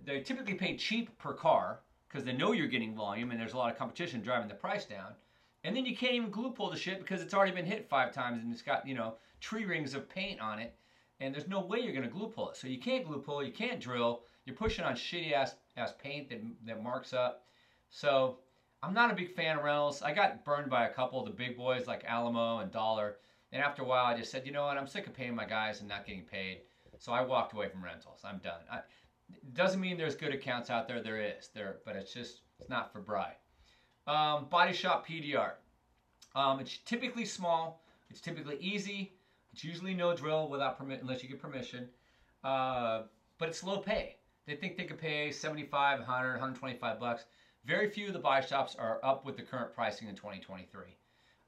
they 0.05 0.21
typically 0.21 0.55
pay 0.55 0.77
cheap 0.77 1.17
per 1.19 1.33
car 1.33 1.81
because 2.09 2.25
they 2.25 2.33
know 2.33 2.53
you're 2.53 2.67
getting 2.67 2.95
volume 2.95 3.31
and 3.31 3.41
there's 3.41 3.55
a 3.55 3.57
lot 3.57 3.71
of 3.73 3.79
competition 3.79 4.21
driving 4.21 4.49
the 4.49 4.55
price 4.55 4.85
down. 4.85 5.15
And 5.65 5.77
then 5.77 5.87
you 5.87 5.97
can't 5.97 6.15
even 6.15 6.31
glue 6.31 6.51
pull 6.51 6.71
the 6.71 6.77
shit 6.77 6.99
because 6.99 7.23
it's 7.23 7.35
already 7.35 7.53
been 7.53 7.67
hit 7.67 7.89
five 7.89 8.13
times 8.13 8.43
and 8.43 8.53
it's 8.53 8.63
got, 8.63 8.87
you 8.87 8.95
know, 8.95 9.15
tree 9.41 9.65
rings 9.65 9.95
of 9.95 10.09
paint 10.09 10.41
on 10.41 10.59
it. 10.59 10.75
And 11.21 11.33
there's 11.33 11.47
no 11.47 11.61
way 11.61 11.79
you're 11.79 11.93
going 11.93 12.03
to 12.05 12.11
glue 12.11 12.29
pull 12.29 12.51
it. 12.51 12.57
So 12.57 12.67
you 12.67 12.81
can't 12.81 13.07
glue 13.07 13.21
pull, 13.21 13.45
you 13.45 13.53
can't 13.53 13.81
drill. 13.81 14.23
You're 14.45 14.57
pushing 14.57 14.85
on 14.85 14.95
shitty 14.95 15.33
ass 15.33 15.55
has 15.77 15.93
paint 15.93 16.29
that, 16.31 16.41
that 16.67 16.83
marks 16.83 17.13
up. 17.13 17.45
So 17.91 18.39
I'm 18.83 18.93
not 18.93 19.11
a 19.13 19.15
big 19.15 19.35
fan 19.35 19.59
of 19.59 19.65
rentals. 19.65 20.03
I 20.03 20.13
got 20.13 20.45
burned 20.45 20.69
by 20.69 20.87
a 20.87 20.93
couple 20.93 21.21
of 21.21 21.27
the 21.27 21.33
big 21.33 21.57
boys 21.57 21.87
like 21.87 22.05
Alamo 22.05 22.59
and 22.59 22.73
Dollar. 22.73 23.17
And 23.53 23.63
after 23.63 23.83
a 23.83 23.85
while, 23.85 24.07
I 24.07 24.17
just 24.17 24.31
said, 24.31 24.45
you 24.47 24.53
know 24.53 24.65
what? 24.65 24.77
I'm 24.77 24.89
sick 24.89 25.07
of 25.07 25.15
paying 25.15 25.35
my 25.35 25.45
guys 25.45 25.81
and 25.81 25.89
not 25.89 26.07
getting 26.07 26.23
paid. 26.23 26.63
So 26.99 27.13
I 27.13 27.23
walked 27.23 27.53
away 27.53 27.69
from 27.69 27.85
rentals. 27.85 28.21
I'm 28.25 28.39
done. 28.39 28.61
I, 28.71 28.81
doesn't 29.55 29.81
mean 29.81 29.97
there's 29.97 30.15
good 30.15 30.33
accounts 30.33 30.71
out 30.71 30.89
there. 30.89 31.03
There 31.03 31.21
is. 31.21 31.51
There, 31.55 31.77
but 31.85 31.97
it's 31.97 32.13
just 32.13 32.41
it's 32.59 32.69
not 32.69 32.93
for 32.93 33.01
Bry. 33.01 33.35
Um, 34.07 34.47
body 34.51 34.73
shop 34.73 35.07
PDR. 35.07 35.53
Um, 36.35 36.61
it's 36.61 36.79
typically 36.79 37.25
small. 37.25 37.83
It's 38.11 38.21
typically 38.21 38.57
easy. 38.59 39.13
It's 39.53 39.65
usually 39.65 39.95
no 39.95 40.17
drill 40.17 40.49
without 40.49 40.79
permit 40.79 41.03
unless 41.03 41.23
you 41.23 41.29
get 41.29 41.41
permission. 41.41 41.89
Uh, 42.43 43.03
but 43.39 43.49
it's 43.49 43.63
low 43.63 43.79
pay. 43.79 44.17
They 44.47 44.57
think 44.57 44.77
they 44.77 44.85
could 44.85 44.99
pay 44.99 45.31
75, 45.31 46.01
100, 46.01 46.29
125 46.31 47.01
bucks. 47.01 47.25
Very 47.65 47.89
few 47.89 48.09
of 48.09 48.13
the 48.13 48.19
buy 48.19 48.41
shops 48.41 48.75
are 48.77 48.99
up 49.05 49.25
with 49.25 49.37
the 49.37 49.43
current 49.43 49.73
pricing 49.73 50.09
in 50.09 50.17
2023. 50.17 50.97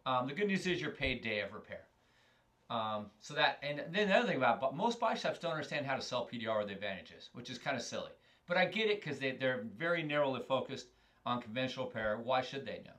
Um, 0.06 0.28
the 0.28 0.34
good 0.34 0.46
news 0.46 0.66
is 0.66 0.80
you're 0.80 0.90
paid 0.90 1.22
day 1.22 1.40
of 1.40 1.52
repair. 1.52 1.80
Um, 2.70 3.06
so 3.20 3.34
that, 3.34 3.58
and 3.62 3.82
then 3.90 4.08
the 4.08 4.16
other 4.16 4.28
thing 4.28 4.36
about, 4.36 4.60
but 4.60 4.76
most 4.76 5.00
buy 5.00 5.14
shops 5.14 5.38
don't 5.38 5.52
understand 5.52 5.86
how 5.86 5.96
to 5.96 6.02
sell 6.02 6.28
PDR 6.32 6.54
or 6.54 6.64
the 6.64 6.72
advantages, 6.72 7.30
which 7.32 7.50
is 7.50 7.58
kind 7.58 7.76
of 7.76 7.82
silly. 7.82 8.10
But 8.46 8.56
I 8.56 8.66
get 8.66 8.88
it 8.88 9.02
because 9.02 9.18
they, 9.18 9.32
they're 9.32 9.64
very 9.76 10.02
narrowly 10.02 10.42
focused 10.46 10.86
on 11.26 11.40
conventional 11.40 11.86
repair. 11.86 12.18
Why 12.22 12.42
should 12.42 12.66
they 12.66 12.82
know? 12.84 12.92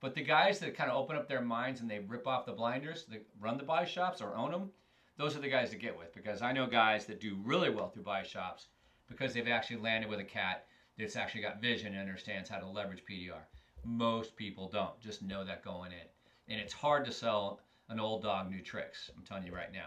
But 0.00 0.14
the 0.14 0.22
guys 0.22 0.58
that 0.58 0.76
kind 0.76 0.90
of 0.90 0.96
open 0.96 1.16
up 1.16 1.28
their 1.28 1.40
minds 1.42 1.80
and 1.80 1.90
they 1.90 2.00
rip 2.00 2.26
off 2.26 2.46
the 2.46 2.52
blinders, 2.52 3.04
that 3.04 3.24
run 3.40 3.56
the 3.56 3.62
buy 3.62 3.84
shops 3.84 4.20
or 4.20 4.36
own 4.36 4.50
them, 4.50 4.70
those 5.16 5.36
are 5.36 5.40
the 5.40 5.48
guys 5.48 5.70
to 5.70 5.76
get 5.76 5.96
with 5.96 6.14
because 6.14 6.42
I 6.42 6.52
know 6.52 6.66
guys 6.66 7.06
that 7.06 7.20
do 7.20 7.38
really 7.44 7.70
well 7.70 7.88
through 7.88 8.02
buy 8.02 8.22
shops 8.22 8.66
because 9.08 9.32
they've 9.32 9.46
actually 9.46 9.76
landed 9.76 10.10
with 10.10 10.18
a 10.18 10.24
cat 10.24 10.66
that's 10.98 11.16
actually 11.16 11.42
got 11.42 11.60
vision 11.60 11.92
and 11.92 12.00
understands 12.00 12.48
how 12.48 12.58
to 12.58 12.66
leverage 12.66 13.04
PDR. 13.08 13.42
Most 13.84 14.36
people 14.36 14.68
don't. 14.68 14.98
Just 15.00 15.22
know 15.22 15.44
that 15.44 15.64
going 15.64 15.92
in. 15.92 16.52
And 16.52 16.60
it's 16.60 16.72
hard 16.72 17.04
to 17.04 17.12
sell 17.12 17.60
an 17.88 18.00
old 18.00 18.22
dog 18.22 18.50
new 18.50 18.62
tricks. 18.62 19.10
I'm 19.16 19.22
telling 19.22 19.46
you 19.46 19.54
right 19.54 19.72
now. 19.72 19.86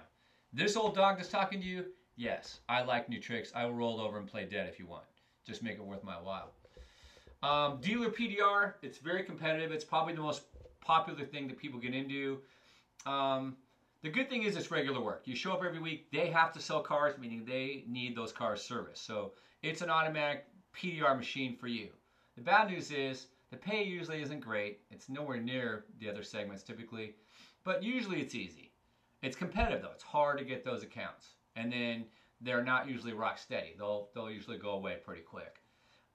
This 0.53 0.77
old 0.77 0.95
dog 0.95 1.17
that's 1.17 1.29
talking 1.29 1.59
to 1.59 1.67
you, 1.67 1.85
yes, 2.15 2.59
I 2.69 2.83
like 2.83 3.09
new 3.09 3.19
tricks. 3.19 3.51
I 3.53 3.65
will 3.65 3.73
roll 3.73 3.99
over 3.99 4.17
and 4.17 4.27
play 4.27 4.45
dead 4.45 4.69
if 4.69 4.79
you 4.79 4.85
want. 4.85 5.03
Just 5.45 5.63
make 5.63 5.75
it 5.75 5.85
worth 5.85 6.03
my 6.03 6.13
while. 6.21 6.53
Um, 7.45 7.77
dealer 7.79 8.09
PDR, 8.09 8.73
it's 8.81 8.97
very 8.97 9.21
competitive. 9.21 9.71
It's 9.71 9.83
probably 9.83 10.15
the 10.15 10.21
most 10.21 10.41
popular 10.81 11.23
thing 11.23 11.47
that 11.47 11.59
people 11.59 11.79
get 11.79 11.93
into. 11.93 12.39
Um, 13.05 13.55
the 14.01 14.09
good 14.09 14.29
thing 14.29 14.43
is 14.43 14.55
it's 14.55 14.71
regular 14.71 14.99
work. 14.99 15.21
You 15.25 15.35
show 15.35 15.51
up 15.51 15.63
every 15.63 15.79
week. 15.79 16.11
They 16.11 16.31
have 16.31 16.51
to 16.53 16.59
sell 16.59 16.81
cars, 16.81 17.19
meaning 17.19 17.45
they 17.45 17.83
need 17.87 18.15
those 18.15 18.31
cars 18.31 18.63
serviced. 18.63 19.05
So 19.05 19.33
it's 19.61 19.83
an 19.83 19.91
automatic 19.91 20.47
PDR 20.75 21.15
machine 21.15 21.55
for 21.55 21.67
you. 21.67 21.89
The 22.35 22.41
bad 22.41 22.67
news 22.67 22.89
is 22.89 23.27
the 23.51 23.57
pay 23.57 23.83
usually 23.83 24.23
isn't 24.23 24.39
great. 24.39 24.79
It's 24.89 25.07
nowhere 25.07 25.39
near 25.39 25.85
the 25.99 26.09
other 26.09 26.23
segments 26.23 26.63
typically, 26.63 27.13
but 27.63 27.83
usually 27.83 28.21
it's 28.21 28.33
easy. 28.33 28.71
It's 29.21 29.35
competitive 29.35 29.83
though. 29.83 29.93
It's 29.93 30.03
hard 30.03 30.39
to 30.39 30.45
get 30.45 30.65
those 30.65 30.81
accounts. 30.81 31.27
And 31.55 31.71
then 31.71 32.05
they're 32.41 32.63
not 32.63 32.89
usually 32.89 33.13
rock 33.13 33.37
steady. 33.37 33.75
They'll, 33.77 34.09
they'll 34.15 34.31
usually 34.31 34.57
go 34.57 34.71
away 34.71 34.95
pretty 35.05 35.21
quick. 35.21 35.57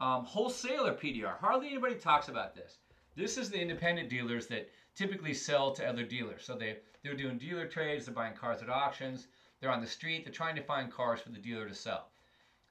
Um, 0.01 0.25
wholesaler 0.25 0.95
PDR. 0.95 1.39
Hardly 1.39 1.69
anybody 1.69 1.95
talks 1.95 2.29
about 2.29 2.55
this. 2.55 2.79
This 3.17 3.37
is 3.37 3.51
the 3.51 3.61
independent 3.61 4.09
dealers 4.09 4.47
that 4.47 4.71
typically 4.95 5.35
sell 5.35 5.73
to 5.73 5.87
other 5.87 6.05
dealers. 6.05 6.43
So 6.45 6.55
they, 6.55 6.79
they're 7.03 7.15
doing 7.15 7.39
dealer 7.39 7.67
trades, 7.67 8.07
they're 8.07 8.15
buying 8.15 8.35
cars 8.35 8.63
at 8.63 8.71
auctions, 8.71 9.29
they're 9.61 9.71
on 9.71 9.81
the 9.81 9.87
street, 9.87 10.25
they're 10.25 10.33
trying 10.33 10.57
to 10.57 10.63
find 10.63 10.91
cars 10.91 11.21
for 11.21 11.29
the 11.31 11.39
dealer 11.39 11.69
to 11.69 11.75
sell. 11.75 12.09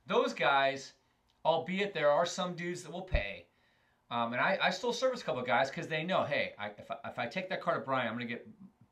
Those 0.07 0.33
guys, 0.33 0.93
albeit 1.45 1.93
there 1.93 2.11
are 2.11 2.25
some 2.25 2.55
dudes 2.55 2.81
that 2.83 2.91
will 2.91 3.03
pay, 3.03 3.45
um, 4.11 4.33
and 4.33 4.41
I, 4.41 4.57
I 4.59 4.69
still 4.71 4.91
service 4.91 5.21
a 5.21 5.23
couple 5.23 5.43
guys 5.43 5.69
because 5.69 5.87
they 5.87 6.03
know, 6.03 6.23
hey, 6.23 6.53
I, 6.57 6.67
if, 6.79 6.89
I, 6.89 6.95
if 7.05 7.19
I 7.19 7.27
take 7.27 7.47
that 7.49 7.61
car 7.61 7.75
to 7.75 7.81
Brian, 7.81 8.07
I'm 8.07 8.15
going 8.15 8.27
to 8.27 8.33
get 8.33 8.47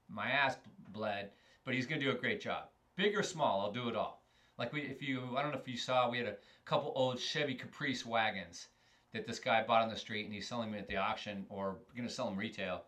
my 0.08 0.30
ass 0.30 0.58
bled, 0.90 1.32
but 1.66 1.74
he's 1.74 1.88
going 1.88 2.00
to 2.00 2.06
do 2.06 2.12
a 2.12 2.20
great 2.20 2.40
job. 2.40 2.66
Big 2.96 3.18
or 3.18 3.24
small, 3.24 3.62
I'll 3.62 3.72
do 3.72 3.90
it 3.90 3.96
all. 3.96 4.24
Like 4.60 4.74
we, 4.74 4.82
if 4.82 5.02
you, 5.02 5.22
I 5.36 5.42
don't 5.42 5.52
know 5.52 5.58
if 5.58 5.68
you 5.68 5.78
saw, 5.78 6.10
we 6.10 6.20
had 6.20 6.28
a 6.28 6.36
couple 6.68 6.92
old 6.96 7.20
Chevy 7.20 7.56
Caprice 7.56 8.06
wagons 8.06 8.68
that 9.14 9.26
this 9.26 9.40
guy 9.40 9.64
bought 9.64 9.84
on 9.84 9.90
the 9.90 9.96
street 9.96 10.26
and 10.26 10.34
he's 10.34 10.48
selling 10.48 10.72
them 10.72 10.80
at 10.80 10.88
the 10.88 10.98
auction 10.98 11.46
or 11.50 11.78
going 11.96 12.08
to 12.08 12.14
sell 12.14 12.26
them 12.26 12.38
retail. 12.38 12.84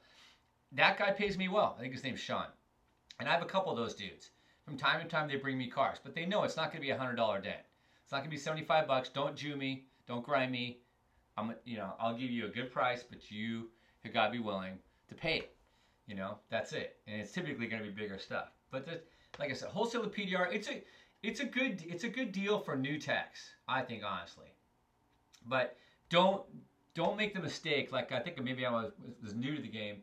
That 0.73 0.97
guy 0.97 1.11
pays 1.11 1.37
me 1.37 1.47
well. 1.47 1.75
I 1.77 1.81
think 1.81 1.93
his 1.93 2.03
name's 2.03 2.19
Sean. 2.19 2.45
And 3.19 3.27
I 3.27 3.31
have 3.31 3.41
a 3.41 3.45
couple 3.45 3.71
of 3.71 3.77
those 3.77 3.95
dudes. 3.95 4.29
From 4.65 4.77
time 4.77 5.01
to 5.01 5.07
time, 5.07 5.27
they 5.27 5.37
bring 5.37 5.57
me 5.57 5.67
cars, 5.67 5.97
but 6.03 6.13
they 6.13 6.25
know 6.25 6.43
it's 6.43 6.57
not 6.57 6.65
going 6.71 6.81
to 6.81 6.85
be 6.85 6.91
a 6.91 6.97
hundred 6.97 7.15
dollar 7.15 7.41
dent. 7.41 7.61
It's 8.03 8.11
not 8.11 8.19
going 8.19 8.29
to 8.29 8.35
be 8.35 8.37
seventy 8.37 8.63
five 8.63 8.87
bucks. 8.87 9.09
Don't 9.09 9.35
Jew 9.35 9.55
me. 9.55 9.85
Don't 10.07 10.23
grind 10.23 10.51
me. 10.51 10.79
I'm, 11.37 11.55
you 11.65 11.77
know, 11.77 11.93
I'll 11.99 12.15
give 12.15 12.29
you 12.29 12.45
a 12.45 12.49
good 12.49 12.71
price, 12.71 13.03
but 13.09 13.31
you 13.31 13.69
have 14.03 14.13
got 14.13 14.27
to 14.27 14.31
be 14.31 14.39
willing 14.39 14.77
to 15.07 15.15
pay 15.15 15.37
it. 15.37 15.55
You 16.05 16.15
know, 16.15 16.37
that's 16.49 16.73
it. 16.73 16.97
And 17.07 17.19
it's 17.19 17.31
typically 17.31 17.67
going 17.67 17.81
to 17.81 17.87
be 17.87 17.93
bigger 17.93 18.19
stuff. 18.19 18.51
But 18.71 18.85
the, 18.85 19.01
like 19.39 19.49
I 19.49 19.53
said, 19.53 19.69
wholesale 19.69 20.03
PDR, 20.03 20.53
it's 20.53 20.67
a, 20.69 20.83
it's 21.21 21.41
a 21.41 21.45
good, 21.45 21.83
it's 21.85 22.03
a 22.03 22.09
good 22.09 22.31
deal 22.31 22.59
for 22.59 22.75
new 22.75 22.97
techs. 22.97 23.51
I 23.67 23.81
think 23.81 24.03
honestly. 24.05 24.47
But 25.45 25.77
don't 26.09 26.43
don't 26.95 27.17
make 27.17 27.33
the 27.33 27.41
mistake 27.41 27.91
like 27.91 28.11
I 28.11 28.19
think 28.19 28.41
maybe 28.43 28.65
I 28.65 28.71
was, 28.71 28.91
was 29.21 29.35
new 29.35 29.55
to 29.55 29.61
the 29.61 29.67
game, 29.67 29.97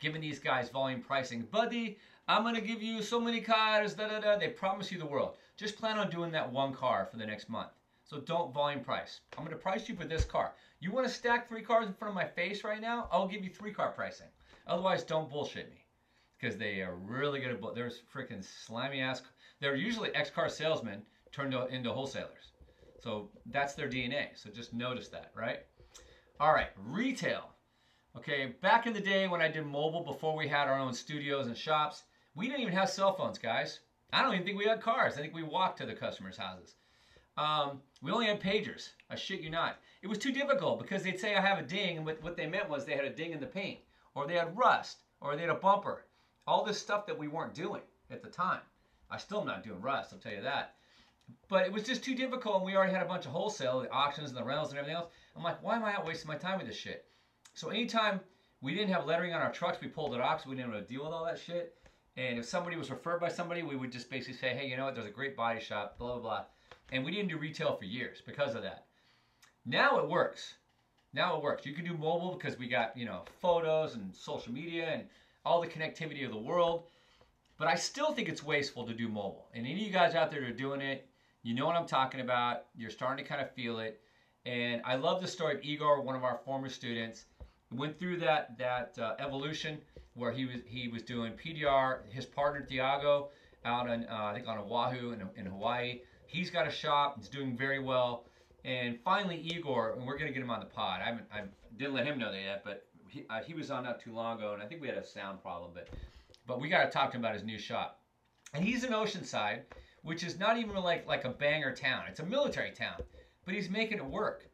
giving 0.00 0.20
these 0.20 0.38
guys 0.38 0.70
volume 0.70 1.00
pricing. 1.00 1.42
Buddy, 1.42 1.98
I'm 2.26 2.42
gonna 2.42 2.60
give 2.60 2.82
you 2.82 3.02
so 3.02 3.20
many 3.20 3.40
cars. 3.40 3.94
Da 3.94 4.08
da 4.08 4.20
da. 4.20 4.38
They 4.38 4.48
promise 4.48 4.90
you 4.90 4.98
the 4.98 5.06
world. 5.06 5.36
Just 5.56 5.78
plan 5.78 5.98
on 5.98 6.10
doing 6.10 6.32
that 6.32 6.50
one 6.50 6.74
car 6.74 7.06
for 7.10 7.16
the 7.16 7.26
next 7.26 7.48
month. 7.48 7.70
So 8.04 8.20
don't 8.20 8.52
volume 8.52 8.82
price. 8.82 9.20
I'm 9.36 9.44
gonna 9.44 9.56
price 9.56 9.88
you 9.88 9.94
for 9.94 10.04
this 10.04 10.24
car. 10.24 10.52
You 10.80 10.90
want 10.90 11.06
to 11.06 11.12
stack 11.12 11.48
three 11.48 11.62
cars 11.62 11.86
in 11.86 11.94
front 11.94 12.10
of 12.10 12.16
my 12.16 12.26
face 12.26 12.64
right 12.64 12.80
now? 12.80 13.08
I'll 13.12 13.28
give 13.28 13.44
you 13.44 13.50
three 13.50 13.72
car 13.72 13.90
pricing. 13.92 14.28
Otherwise, 14.66 15.04
don't 15.04 15.30
bullshit 15.30 15.70
me 15.70 15.81
because 16.42 16.56
they 16.56 16.82
are 16.82 16.96
really 16.96 17.38
good 17.38 17.52
at. 17.52 17.74
There's 17.74 18.02
freaking 18.12 18.44
slimy 18.44 19.00
ass. 19.00 19.22
They're 19.60 19.76
usually 19.76 20.12
ex 20.14 20.28
car 20.28 20.48
salesmen 20.48 21.02
turned 21.30 21.54
into 21.70 21.92
wholesalers. 21.92 22.52
So 23.00 23.30
that's 23.46 23.74
their 23.74 23.88
DNA. 23.88 24.28
So 24.34 24.50
just 24.50 24.74
notice 24.74 25.08
that, 25.08 25.30
right? 25.34 25.60
All 26.40 26.52
right, 26.52 26.70
retail. 26.76 27.50
Okay, 28.16 28.54
back 28.60 28.86
in 28.86 28.92
the 28.92 29.00
day 29.00 29.28
when 29.28 29.40
I 29.40 29.48
did 29.48 29.64
mobile 29.64 30.04
before 30.04 30.36
we 30.36 30.48
had 30.48 30.68
our 30.68 30.78
own 30.78 30.92
studios 30.92 31.46
and 31.46 31.56
shops, 31.56 32.02
we 32.34 32.46
didn't 32.46 32.60
even 32.60 32.74
have 32.74 32.90
cell 32.90 33.14
phones, 33.14 33.38
guys. 33.38 33.80
I 34.12 34.22
don't 34.22 34.34
even 34.34 34.44
think 34.44 34.58
we 34.58 34.66
had 34.66 34.82
cars. 34.82 35.16
I 35.16 35.20
think 35.20 35.34
we 35.34 35.42
walked 35.42 35.78
to 35.78 35.86
the 35.86 35.94
customers' 35.94 36.36
houses. 36.36 36.74
Um, 37.38 37.80
we 38.02 38.10
only 38.10 38.26
had 38.26 38.42
pagers. 38.42 38.90
I 39.08 39.14
shit 39.14 39.40
you 39.40 39.48
not. 39.48 39.78
It 40.02 40.08
was 40.08 40.18
too 40.18 40.32
difficult 40.32 40.82
because 40.82 41.02
they'd 41.02 41.18
say 41.18 41.34
I 41.34 41.40
have 41.40 41.58
a 41.58 41.62
ding, 41.62 41.98
and 41.98 42.06
what 42.06 42.36
they 42.36 42.46
meant 42.46 42.68
was 42.68 42.84
they 42.84 42.96
had 42.96 43.04
a 43.04 43.10
ding 43.10 43.32
in 43.32 43.40
the 43.40 43.46
paint, 43.46 43.78
or 44.14 44.26
they 44.26 44.34
had 44.34 44.56
rust, 44.56 44.98
or 45.20 45.34
they 45.34 45.42
had 45.42 45.50
a 45.50 45.54
bumper. 45.54 46.04
All 46.46 46.64
this 46.64 46.78
stuff 46.78 47.06
that 47.06 47.18
we 47.18 47.28
weren't 47.28 47.54
doing 47.54 47.82
at 48.10 48.22
the 48.22 48.28
time. 48.28 48.60
I 49.10 49.18
still 49.18 49.40
am 49.40 49.46
not 49.46 49.62
doing 49.62 49.80
rust, 49.80 50.12
I'll 50.12 50.18
tell 50.18 50.32
you 50.32 50.42
that. 50.42 50.74
But 51.48 51.66
it 51.66 51.72
was 51.72 51.84
just 51.84 52.02
too 52.02 52.14
difficult, 52.14 52.56
and 52.56 52.64
we 52.64 52.76
already 52.76 52.92
had 52.92 53.02
a 53.02 53.08
bunch 53.08 53.26
of 53.26 53.32
wholesale, 53.32 53.80
the 53.80 53.90
auctions 53.90 54.30
and 54.30 54.38
the 54.38 54.44
rentals 54.44 54.70
and 54.70 54.78
everything 54.78 54.96
else. 54.96 55.10
I'm 55.36 55.42
like, 55.42 55.62
why 55.62 55.76
am 55.76 55.84
I 55.84 55.94
out 55.94 56.06
wasting 56.06 56.28
my 56.28 56.36
time 56.36 56.58
with 56.58 56.66
this 56.66 56.76
shit? 56.76 57.06
So 57.54 57.68
anytime 57.68 58.20
we 58.60 58.74
didn't 58.74 58.92
have 58.92 59.06
lettering 59.06 59.34
on 59.34 59.42
our 59.42 59.52
trucks, 59.52 59.80
we 59.80 59.88
pulled 59.88 60.14
it 60.14 60.20
off 60.20 60.46
we 60.46 60.56
didn't 60.56 60.72
want 60.72 60.86
to 60.86 60.92
deal 60.92 61.04
with 61.04 61.12
all 61.12 61.24
that 61.24 61.38
shit. 61.38 61.76
And 62.16 62.38
if 62.38 62.44
somebody 62.44 62.76
was 62.76 62.90
referred 62.90 63.20
by 63.20 63.28
somebody, 63.28 63.62
we 63.62 63.76
would 63.76 63.92
just 63.92 64.10
basically 64.10 64.34
say, 64.34 64.54
hey, 64.54 64.68
you 64.68 64.76
know 64.76 64.84
what, 64.84 64.94
there's 64.94 65.06
a 65.06 65.10
great 65.10 65.36
body 65.36 65.60
shop, 65.60 65.98
blah, 65.98 66.12
blah, 66.14 66.20
blah. 66.20 66.44
And 66.90 67.04
we 67.04 67.10
didn't 67.10 67.28
do 67.28 67.38
retail 67.38 67.76
for 67.76 67.84
years 67.84 68.20
because 68.24 68.54
of 68.54 68.62
that. 68.62 68.86
Now 69.64 69.98
it 69.98 70.08
works. 70.08 70.54
Now 71.14 71.36
it 71.36 71.42
works. 71.42 71.64
You 71.64 71.74
can 71.74 71.84
do 71.84 71.96
mobile 71.96 72.36
because 72.38 72.58
we 72.58 72.68
got, 72.68 72.96
you 72.96 73.06
know, 73.06 73.22
photos 73.40 73.94
and 73.94 74.14
social 74.14 74.52
media 74.52 74.90
and 74.92 75.04
all 75.44 75.60
the 75.60 75.66
connectivity 75.66 76.24
of 76.24 76.30
the 76.30 76.38
world. 76.38 76.84
But 77.58 77.68
I 77.68 77.74
still 77.76 78.12
think 78.12 78.28
it's 78.28 78.42
wasteful 78.42 78.86
to 78.86 78.94
do 78.94 79.08
mobile. 79.08 79.48
And 79.54 79.66
any 79.66 79.74
of 79.74 79.86
you 79.86 79.92
guys 79.92 80.14
out 80.14 80.30
there 80.30 80.40
that 80.40 80.50
are 80.50 80.52
doing 80.52 80.80
it, 80.80 81.08
you 81.42 81.54
know 81.54 81.66
what 81.66 81.76
I'm 81.76 81.86
talking 81.86 82.20
about. 82.20 82.64
You're 82.76 82.90
starting 82.90 83.24
to 83.24 83.28
kind 83.28 83.40
of 83.40 83.52
feel 83.52 83.78
it. 83.78 84.00
And 84.46 84.82
I 84.84 84.96
love 84.96 85.20
the 85.20 85.28
story 85.28 85.56
of 85.56 85.62
Igor, 85.62 86.02
one 86.02 86.16
of 86.16 86.24
our 86.24 86.40
former 86.44 86.68
students. 86.68 87.26
Went 87.70 87.98
through 87.98 88.18
that 88.18 88.58
that 88.58 88.98
uh, 88.98 89.14
evolution 89.18 89.78
where 90.14 90.32
he 90.32 90.44
was 90.44 90.56
he 90.66 90.88
was 90.88 91.02
doing 91.02 91.32
PDR. 91.32 92.00
His 92.10 92.26
partner 92.26 92.66
Thiago 92.70 93.28
out 93.64 93.88
on 93.88 94.06
uh, 94.10 94.24
I 94.24 94.34
think 94.34 94.46
on 94.46 94.58
Oahu 94.58 95.12
in, 95.12 95.22
in 95.36 95.46
Hawaii. 95.46 96.00
He's 96.26 96.50
got 96.50 96.66
a 96.66 96.70
shop. 96.70 97.16
He's 97.18 97.28
doing 97.28 97.56
very 97.56 97.78
well. 97.78 98.24
And 98.64 98.98
finally, 99.04 99.36
Igor, 99.36 99.92
and 99.92 100.06
we're 100.06 100.18
gonna 100.18 100.32
get 100.32 100.42
him 100.42 100.50
on 100.50 100.60
the 100.60 100.66
pod. 100.66 101.00
I 101.00 101.06
haven't 101.06 101.26
I 101.32 101.42
didn't 101.78 101.94
let 101.94 102.06
him 102.06 102.18
know 102.18 102.30
that 102.30 102.42
yet, 102.42 102.62
but 102.64 102.86
he, 103.12 103.24
uh, 103.28 103.40
he 103.42 103.54
was 103.54 103.70
on 103.70 103.84
not 103.84 104.00
too 104.00 104.12
long 104.12 104.38
ago, 104.38 104.54
and 104.54 104.62
I 104.62 104.66
think 104.66 104.80
we 104.80 104.88
had 104.88 104.96
a 104.96 105.04
sound 105.04 105.42
problem, 105.42 105.70
but 105.74 105.88
but 106.46 106.60
we 106.60 106.68
got 106.68 106.84
to 106.84 106.90
talk 106.90 107.10
to 107.10 107.16
him 107.16 107.22
about 107.22 107.34
his 107.34 107.44
new 107.44 107.58
shop. 107.58 108.00
And 108.54 108.64
he's 108.64 108.84
in 108.84 108.92
Oceanside, 108.92 109.60
which 110.02 110.24
is 110.24 110.38
not 110.38 110.58
even 110.58 110.74
like 110.76 111.06
like 111.06 111.24
a 111.24 111.30
banger 111.30 111.74
town. 111.74 112.04
It's 112.08 112.20
a 112.20 112.26
military 112.26 112.70
town, 112.70 113.02
but 113.44 113.54
he's 113.54 113.68
making 113.68 113.98
it 113.98 114.04
work. 114.04 114.48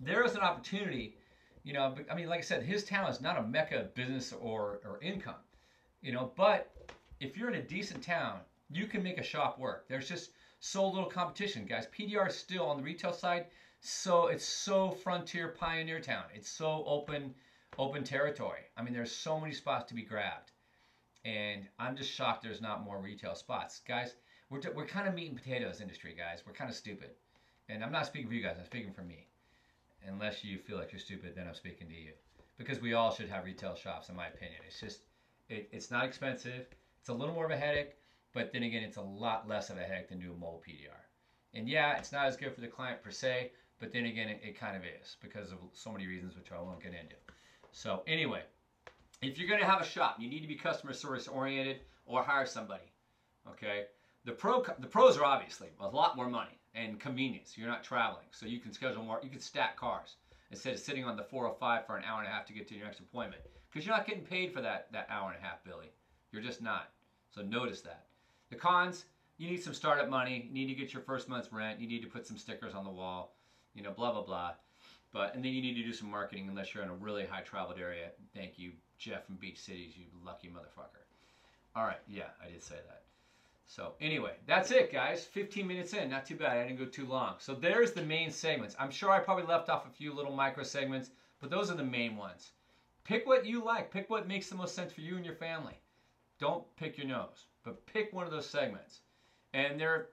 There 0.00 0.24
is 0.24 0.34
an 0.34 0.40
opportunity, 0.40 1.18
you 1.62 1.72
know. 1.72 1.94
I 2.10 2.14
mean, 2.14 2.28
like 2.28 2.38
I 2.38 2.42
said, 2.42 2.62
his 2.62 2.84
town 2.84 3.10
is 3.10 3.20
not 3.20 3.38
a 3.38 3.42
mecca 3.42 3.80
of 3.80 3.94
business 3.94 4.32
or 4.32 4.80
or 4.84 4.98
income, 5.02 5.42
you 6.00 6.12
know. 6.12 6.32
But 6.36 6.72
if 7.20 7.36
you're 7.36 7.50
in 7.50 7.56
a 7.56 7.62
decent 7.62 8.02
town, 8.02 8.40
you 8.70 8.86
can 8.86 9.02
make 9.02 9.18
a 9.18 9.22
shop 9.22 9.58
work. 9.58 9.86
There's 9.88 10.08
just 10.08 10.30
so 10.60 10.88
little 10.88 11.08
competition, 11.08 11.66
guys. 11.66 11.86
PDR 11.96 12.28
is 12.28 12.36
still 12.36 12.64
on 12.64 12.78
the 12.78 12.82
retail 12.82 13.12
side 13.12 13.46
so 13.80 14.26
it's 14.26 14.44
so 14.44 14.90
frontier 14.90 15.48
pioneer 15.48 16.00
town. 16.00 16.24
It's 16.34 16.50
so 16.50 16.84
open 16.86 17.34
open 17.78 18.04
territory. 18.04 18.62
I 18.76 18.82
mean, 18.82 18.94
there's 18.94 19.12
so 19.12 19.40
many 19.40 19.52
spots 19.52 19.88
to 19.88 19.94
be 19.94 20.02
grabbed, 20.02 20.52
and 21.24 21.66
I'm 21.78 21.96
just 21.96 22.10
shocked 22.10 22.42
there's 22.42 22.60
not 22.60 22.84
more 22.84 23.00
retail 23.00 23.34
spots, 23.34 23.80
guys. 23.86 24.14
We're 24.50 24.60
we're 24.74 24.86
kind 24.86 25.08
of 25.08 25.14
meat 25.14 25.30
and 25.30 25.36
potatoes 25.36 25.80
industry, 25.80 26.14
guys. 26.16 26.42
We're 26.46 26.52
kind 26.52 26.70
of 26.70 26.76
stupid, 26.76 27.10
and 27.68 27.84
I'm 27.84 27.92
not 27.92 28.06
speaking 28.06 28.28
for 28.28 28.34
you 28.34 28.42
guys. 28.42 28.56
I'm 28.58 28.66
speaking 28.66 28.92
for 28.92 29.02
me. 29.02 29.26
Unless 30.06 30.44
you 30.44 30.58
feel 30.58 30.78
like 30.78 30.92
you're 30.92 31.00
stupid, 31.00 31.34
then 31.36 31.46
I'm 31.46 31.54
speaking 31.54 31.86
to 31.88 31.94
you, 31.94 32.12
because 32.56 32.80
we 32.80 32.94
all 32.94 33.12
should 33.14 33.28
have 33.28 33.44
retail 33.44 33.74
shops, 33.74 34.08
in 34.08 34.16
my 34.16 34.28
opinion. 34.28 34.60
It's 34.66 34.80
just 34.80 35.00
it, 35.48 35.68
it's 35.72 35.90
not 35.90 36.04
expensive. 36.04 36.66
It's 37.00 37.08
a 37.08 37.14
little 37.14 37.34
more 37.34 37.44
of 37.44 37.50
a 37.50 37.56
headache, 37.56 37.96
but 38.32 38.52
then 38.52 38.62
again, 38.62 38.82
it's 38.82 38.96
a 38.96 39.02
lot 39.02 39.48
less 39.48 39.70
of 39.70 39.76
a 39.76 39.82
headache 39.82 40.08
than 40.08 40.20
doing 40.20 40.38
mobile 40.38 40.62
PDR. 40.66 41.00
And 41.54 41.68
yeah, 41.68 41.98
it's 41.98 42.12
not 42.12 42.26
as 42.26 42.36
good 42.36 42.54
for 42.54 42.60
the 42.60 42.68
client 42.68 43.02
per 43.02 43.10
se, 43.10 43.50
but 43.78 43.92
then 43.92 44.04
again, 44.04 44.28
it, 44.28 44.40
it 44.42 44.60
kind 44.60 44.76
of 44.76 44.82
is 44.84 45.16
because 45.20 45.50
of 45.50 45.58
so 45.72 45.90
many 45.90 46.06
reasons, 46.06 46.36
which 46.36 46.52
I 46.52 46.60
won't 46.60 46.82
get 46.82 46.92
into. 46.92 47.16
So 47.72 48.02
anyway, 48.06 48.42
if 49.22 49.38
you're 49.38 49.48
going 49.48 49.60
to 49.60 49.66
have 49.66 49.80
a 49.80 49.86
shop, 49.86 50.16
you 50.18 50.28
need 50.28 50.40
to 50.40 50.48
be 50.48 50.54
customer 50.54 50.92
service 50.92 51.28
oriented 51.28 51.80
or 52.06 52.22
hire 52.22 52.46
somebody. 52.46 52.84
Okay, 53.48 53.84
the 54.24 54.32
pro 54.32 54.62
the 54.78 54.86
pros 54.86 55.16
are 55.18 55.24
obviously 55.24 55.68
a 55.80 55.86
lot 55.88 56.16
more 56.16 56.28
money 56.28 56.58
and 56.74 57.00
convenience. 57.00 57.56
You're 57.56 57.68
not 57.68 57.82
traveling, 57.82 58.26
so 58.30 58.46
you 58.46 58.60
can 58.60 58.72
schedule 58.72 59.02
more. 59.02 59.20
You 59.22 59.30
can 59.30 59.40
stack 59.40 59.76
cars 59.76 60.16
instead 60.50 60.74
of 60.74 60.80
sitting 60.80 61.04
on 61.04 61.16
the 61.16 61.22
405 61.22 61.86
for 61.86 61.96
an 61.96 62.04
hour 62.04 62.20
and 62.20 62.28
a 62.28 62.30
half 62.30 62.46
to 62.46 62.52
get 62.52 62.68
to 62.68 62.74
your 62.74 62.86
next 62.86 63.00
appointment 63.00 63.42
because 63.70 63.86
you're 63.86 63.96
not 63.96 64.06
getting 64.06 64.24
paid 64.24 64.52
for 64.52 64.60
that 64.60 64.88
that 64.92 65.06
hour 65.10 65.30
and 65.30 65.42
a 65.42 65.46
half, 65.46 65.64
Billy. 65.64 65.90
You're 66.32 66.42
just 66.42 66.62
not. 66.62 66.90
So 67.30 67.42
notice 67.42 67.80
that. 67.82 68.06
The 68.50 68.56
cons, 68.56 69.04
you 69.38 69.48
need 69.48 69.62
some 69.62 69.74
startup 69.74 70.08
money. 70.08 70.48
You 70.48 70.54
need 70.54 70.74
to 70.74 70.80
get 70.80 70.92
your 70.92 71.02
first 71.02 71.28
month's 71.28 71.52
rent. 71.52 71.80
You 71.80 71.88
need 71.88 72.02
to 72.02 72.08
put 72.08 72.26
some 72.26 72.36
stickers 72.36 72.74
on 72.74 72.84
the 72.84 72.90
wall. 72.90 73.36
You 73.74 73.82
know, 73.82 73.92
blah 73.92 74.12
blah 74.12 74.22
blah. 74.22 74.52
But 75.12 75.34
and 75.34 75.44
then 75.44 75.52
you 75.52 75.60
need 75.60 75.74
to 75.74 75.82
do 75.82 75.92
some 75.92 76.10
marketing 76.10 76.48
unless 76.48 76.72
you're 76.72 76.84
in 76.84 76.90
a 76.90 76.94
really 76.94 77.26
high 77.26 77.40
traveled 77.42 77.78
area. 77.78 78.10
Thank 78.34 78.58
you, 78.58 78.72
Jeff 78.98 79.26
from 79.26 79.36
Beach 79.36 79.58
Cities, 79.58 79.94
you 79.96 80.04
lucky 80.24 80.48
motherfucker. 80.48 81.02
All 81.74 81.84
right, 81.84 82.00
yeah, 82.08 82.28
I 82.44 82.50
did 82.50 82.62
say 82.62 82.76
that. 82.76 83.02
So 83.66 83.94
anyway, 84.00 84.32
that's 84.46 84.72
it, 84.72 84.92
guys. 84.92 85.24
15 85.24 85.66
minutes 85.66 85.94
in, 85.94 86.10
not 86.10 86.26
too 86.26 86.34
bad. 86.34 86.56
I 86.56 86.64
didn't 86.64 86.78
go 86.78 86.86
too 86.86 87.06
long. 87.06 87.34
So 87.38 87.54
there's 87.54 87.92
the 87.92 88.02
main 88.02 88.32
segments. 88.32 88.74
I'm 88.78 88.90
sure 88.90 89.10
I 89.10 89.20
probably 89.20 89.44
left 89.44 89.68
off 89.68 89.86
a 89.86 89.92
few 89.92 90.12
little 90.12 90.34
micro 90.34 90.64
segments, 90.64 91.10
but 91.40 91.50
those 91.50 91.70
are 91.70 91.76
the 91.76 91.84
main 91.84 92.16
ones. 92.16 92.50
Pick 93.04 93.26
what 93.26 93.46
you 93.46 93.64
like. 93.64 93.92
Pick 93.92 94.10
what 94.10 94.26
makes 94.26 94.48
the 94.48 94.56
most 94.56 94.74
sense 94.74 94.92
for 94.92 95.02
you 95.02 95.16
and 95.16 95.24
your 95.24 95.36
family. 95.36 95.78
Don't 96.40 96.64
pick 96.76 96.98
your 96.98 97.06
nose, 97.06 97.46
but 97.64 97.86
pick 97.86 98.12
one 98.12 98.26
of 98.26 98.32
those 98.32 98.48
segments. 98.48 99.00
And 99.54 99.78
they're 99.80 100.08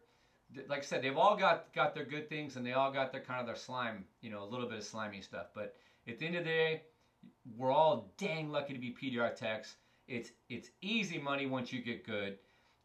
like 0.67 0.79
I 0.79 0.81
said, 0.81 1.01
they've 1.01 1.17
all 1.17 1.35
got 1.35 1.73
got 1.73 1.93
their 1.93 2.05
good 2.05 2.29
things, 2.29 2.55
and 2.55 2.65
they 2.65 2.73
all 2.73 2.91
got 2.91 3.11
their 3.11 3.21
kind 3.21 3.39
of 3.39 3.45
their 3.45 3.55
slime, 3.55 4.05
you 4.21 4.29
know, 4.29 4.43
a 4.43 4.49
little 4.49 4.67
bit 4.67 4.77
of 4.77 4.83
slimy 4.83 5.21
stuff. 5.21 5.47
But 5.53 5.75
at 6.07 6.19
the 6.19 6.25
end 6.25 6.35
of 6.35 6.43
the 6.43 6.49
day, 6.49 6.81
we're 7.57 7.71
all 7.71 8.13
dang 8.17 8.49
lucky 8.49 8.73
to 8.73 8.79
be 8.79 8.95
PDR 9.01 9.35
techs. 9.35 9.75
It's 10.07 10.31
it's 10.49 10.69
easy 10.81 11.17
money 11.17 11.45
once 11.45 11.73
you 11.73 11.81
get 11.81 12.05
good, 12.05 12.37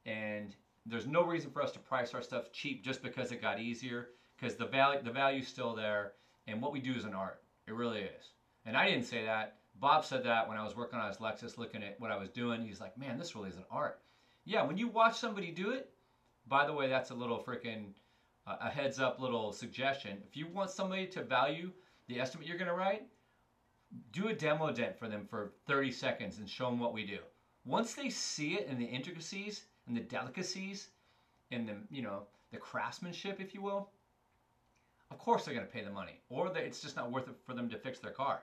and 0.07 0.54
there's 0.87 1.07
no 1.07 1.25
reason 1.25 1.50
for 1.50 1.62
us 1.62 1.73
to 1.73 1.78
price 1.78 2.14
our 2.14 2.23
stuff 2.23 2.50
cheap 2.52 2.85
just 2.85 3.02
because 3.02 3.31
it 3.31 3.40
got 3.40 3.61
easier. 3.61 4.09
Because 4.37 4.57
the 4.57 4.66
value 4.66 5.00
the 5.02 5.12
value's 5.12 5.47
still 5.47 5.75
there, 5.75 6.12
and 6.49 6.61
what 6.61 6.73
we 6.73 6.81
do 6.81 6.95
is 6.95 7.04
an 7.04 7.14
art. 7.14 7.42
It 7.66 7.75
really 7.75 8.00
is. 8.00 8.33
And 8.66 8.76
I 8.76 8.88
didn't 8.88 9.04
say 9.04 9.25
that. 9.25 9.59
Bob 9.76 10.04
said 10.04 10.25
that 10.25 10.49
when 10.49 10.59
I 10.59 10.64
was 10.64 10.76
working 10.76 10.99
on 10.99 11.09
his 11.09 11.19
Lexus, 11.19 11.59
looking 11.59 11.83
at 11.83 11.99
what 11.99 12.11
I 12.11 12.16
was 12.16 12.28
doing. 12.28 12.66
He's 12.66 12.81
like, 12.81 12.99
"Man, 12.99 13.19
this 13.19 13.37
really 13.37 13.50
is 13.50 13.57
an 13.57 13.64
art." 13.71 14.00
Yeah, 14.45 14.62
when 14.62 14.76
you 14.76 14.88
watch 14.88 15.16
somebody 15.16 15.52
do 15.52 15.71
it, 15.71 15.92
by 16.49 16.67
the 16.67 16.73
way, 16.73 16.89
that's 16.89 17.11
a 17.11 17.15
little 17.15 17.43
freaking 17.43 17.87
uh, 18.47 18.57
a 18.61 18.69
heads 18.69 18.99
up 18.99 19.21
little 19.21 19.53
suggestion. 19.53 20.19
If 20.29 20.37
you 20.37 20.47
want 20.49 20.71
somebody 20.71 21.07
to 21.09 21.23
value 21.23 21.71
the 22.09 22.21
estimate 22.21 22.47
you're 22.47 22.59
going 22.59 22.69
to 22.69 22.75
write, 22.75 23.07
do 24.13 24.29
a 24.29 24.35
demo 24.35 24.73
dent 24.73 24.99
for 24.99 25.09
them 25.09 25.27
for 25.29 25.53
30 25.67 25.93
seconds 25.93 26.39
and 26.39 26.49
show 26.49 26.67
them 26.67 26.81
what 26.81 26.93
we 26.93 27.05
do. 27.05 27.19
Once 27.65 27.95
they 27.95 28.09
see 28.09 28.55
it 28.55 28.67
and 28.69 28.81
the 28.81 28.85
intricacies 28.85 29.65
and 29.87 29.97
the 29.97 30.00
delicacies 30.00 30.89
and 31.50 31.69
the 31.69 31.75
you 31.91 32.02
know 32.02 32.23
the 32.50 32.59
craftsmanship, 32.59 33.41
if 33.41 33.55
you 33.55 33.63
will, 33.63 33.91
of 35.11 35.19
course 35.19 35.45
they're 35.45 35.55
going 35.55 35.67
to 35.67 35.73
pay 35.73 35.85
the 35.85 35.91
money, 35.91 36.21
or 36.28 36.50
they, 36.50 36.61
it's 36.61 36.81
just 36.81 36.97
not 36.97 37.11
worth 37.13 37.28
it 37.28 37.37
for 37.47 37.55
them 37.55 37.69
to 37.71 37.78
fix 37.78 37.99
their 37.99 38.11
car. 38.11 38.43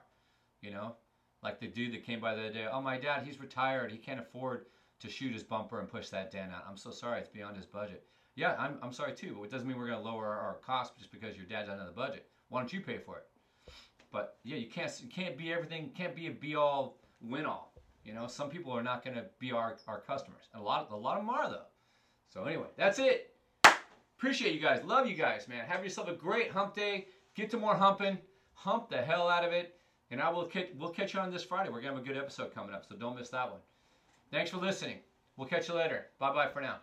You 0.62 0.70
know, 0.70 0.94
like 1.42 1.60
the 1.60 1.66
dude 1.66 1.92
that 1.92 2.04
came 2.04 2.20
by 2.20 2.34
the 2.34 2.42
other 2.42 2.52
day. 2.52 2.66
Oh, 2.70 2.80
my 2.80 2.98
dad, 2.98 3.24
he's 3.24 3.40
retired. 3.40 3.90
He 3.90 3.98
can't 3.98 4.20
afford 4.20 4.66
to 5.00 5.08
shoot 5.08 5.32
his 5.32 5.42
bumper 5.42 5.80
and 5.80 5.88
push 5.88 6.08
that 6.10 6.30
dent 6.30 6.52
out. 6.52 6.64
I'm 6.68 6.76
so 6.76 6.90
sorry, 6.90 7.20
it's 7.20 7.28
beyond 7.28 7.56
his 7.56 7.66
budget. 7.66 8.04
Yeah, 8.36 8.54
I'm, 8.58 8.78
I'm 8.82 8.92
sorry 8.92 9.14
too, 9.14 9.34
but 9.36 9.44
it 9.44 9.50
doesn't 9.50 9.66
mean 9.66 9.76
we're 9.76 9.88
going 9.88 9.98
to 9.98 10.04
lower 10.04 10.26
our 10.26 10.58
cost 10.64 10.96
just 10.96 11.10
because 11.10 11.36
your 11.36 11.46
dad's 11.46 11.68
out 11.68 11.78
of 11.78 11.86
the 11.86 11.92
budget. 11.92 12.28
Why 12.48 12.60
don't 12.60 12.72
you 12.72 12.80
pay 12.80 12.98
for 12.98 13.16
it? 13.16 13.26
But 14.12 14.38
yeah, 14.44 14.56
you 14.56 14.66
can't 14.66 14.92
you 15.02 15.08
can't 15.08 15.36
be 15.36 15.52
everything. 15.52 15.90
Can't 15.96 16.16
be 16.16 16.26
a 16.26 16.30
be 16.30 16.56
all 16.56 16.98
win 17.20 17.46
all. 17.46 17.72
You 18.04 18.14
know, 18.14 18.26
some 18.26 18.48
people 18.48 18.72
are 18.72 18.82
not 18.82 19.04
going 19.04 19.16
to 19.16 19.26
be 19.38 19.52
our, 19.52 19.76
our 19.86 20.00
customers, 20.00 20.48
and 20.52 20.62
a 20.62 20.64
lot 20.64 20.86
of, 20.86 20.92
a 20.92 20.96
lot 20.96 21.18
of 21.18 21.26
them 21.26 21.30
are 21.30 21.48
though. 21.48 21.66
So 22.28 22.44
anyway, 22.44 22.68
that's 22.76 22.98
it. 22.98 23.34
Appreciate 24.18 24.54
you 24.54 24.60
guys. 24.60 24.82
Love 24.84 25.06
you 25.06 25.14
guys, 25.14 25.48
man. 25.48 25.64
Have 25.66 25.84
yourself 25.84 26.08
a 26.08 26.14
great 26.14 26.50
hump 26.50 26.74
day. 26.74 27.06
Get 27.34 27.50
to 27.50 27.56
more 27.56 27.74
humping. 27.74 28.18
Hump 28.54 28.88
the 28.90 28.98
hell 28.98 29.28
out 29.28 29.44
of 29.44 29.52
it. 29.52 29.76
And 30.10 30.20
I 30.20 30.28
will 30.28 30.50
we'll 30.76 30.90
catch 30.90 31.14
you 31.14 31.20
on 31.20 31.30
this 31.30 31.44
Friday. 31.44 31.70
We're 31.70 31.80
to 31.82 31.88
have 31.88 31.98
a 31.98 32.00
good 32.00 32.16
episode 32.16 32.52
coming 32.52 32.74
up, 32.74 32.84
so 32.88 32.96
don't 32.96 33.16
miss 33.16 33.30
that 33.30 33.50
one. 33.50 33.60
Thanks 34.32 34.50
for 34.50 34.58
listening. 34.58 35.00
We'll 35.36 35.48
catch 35.48 35.68
you 35.68 35.74
later. 35.74 36.06
Bye 36.18 36.32
bye 36.32 36.48
for 36.48 36.60
now. 36.60 36.80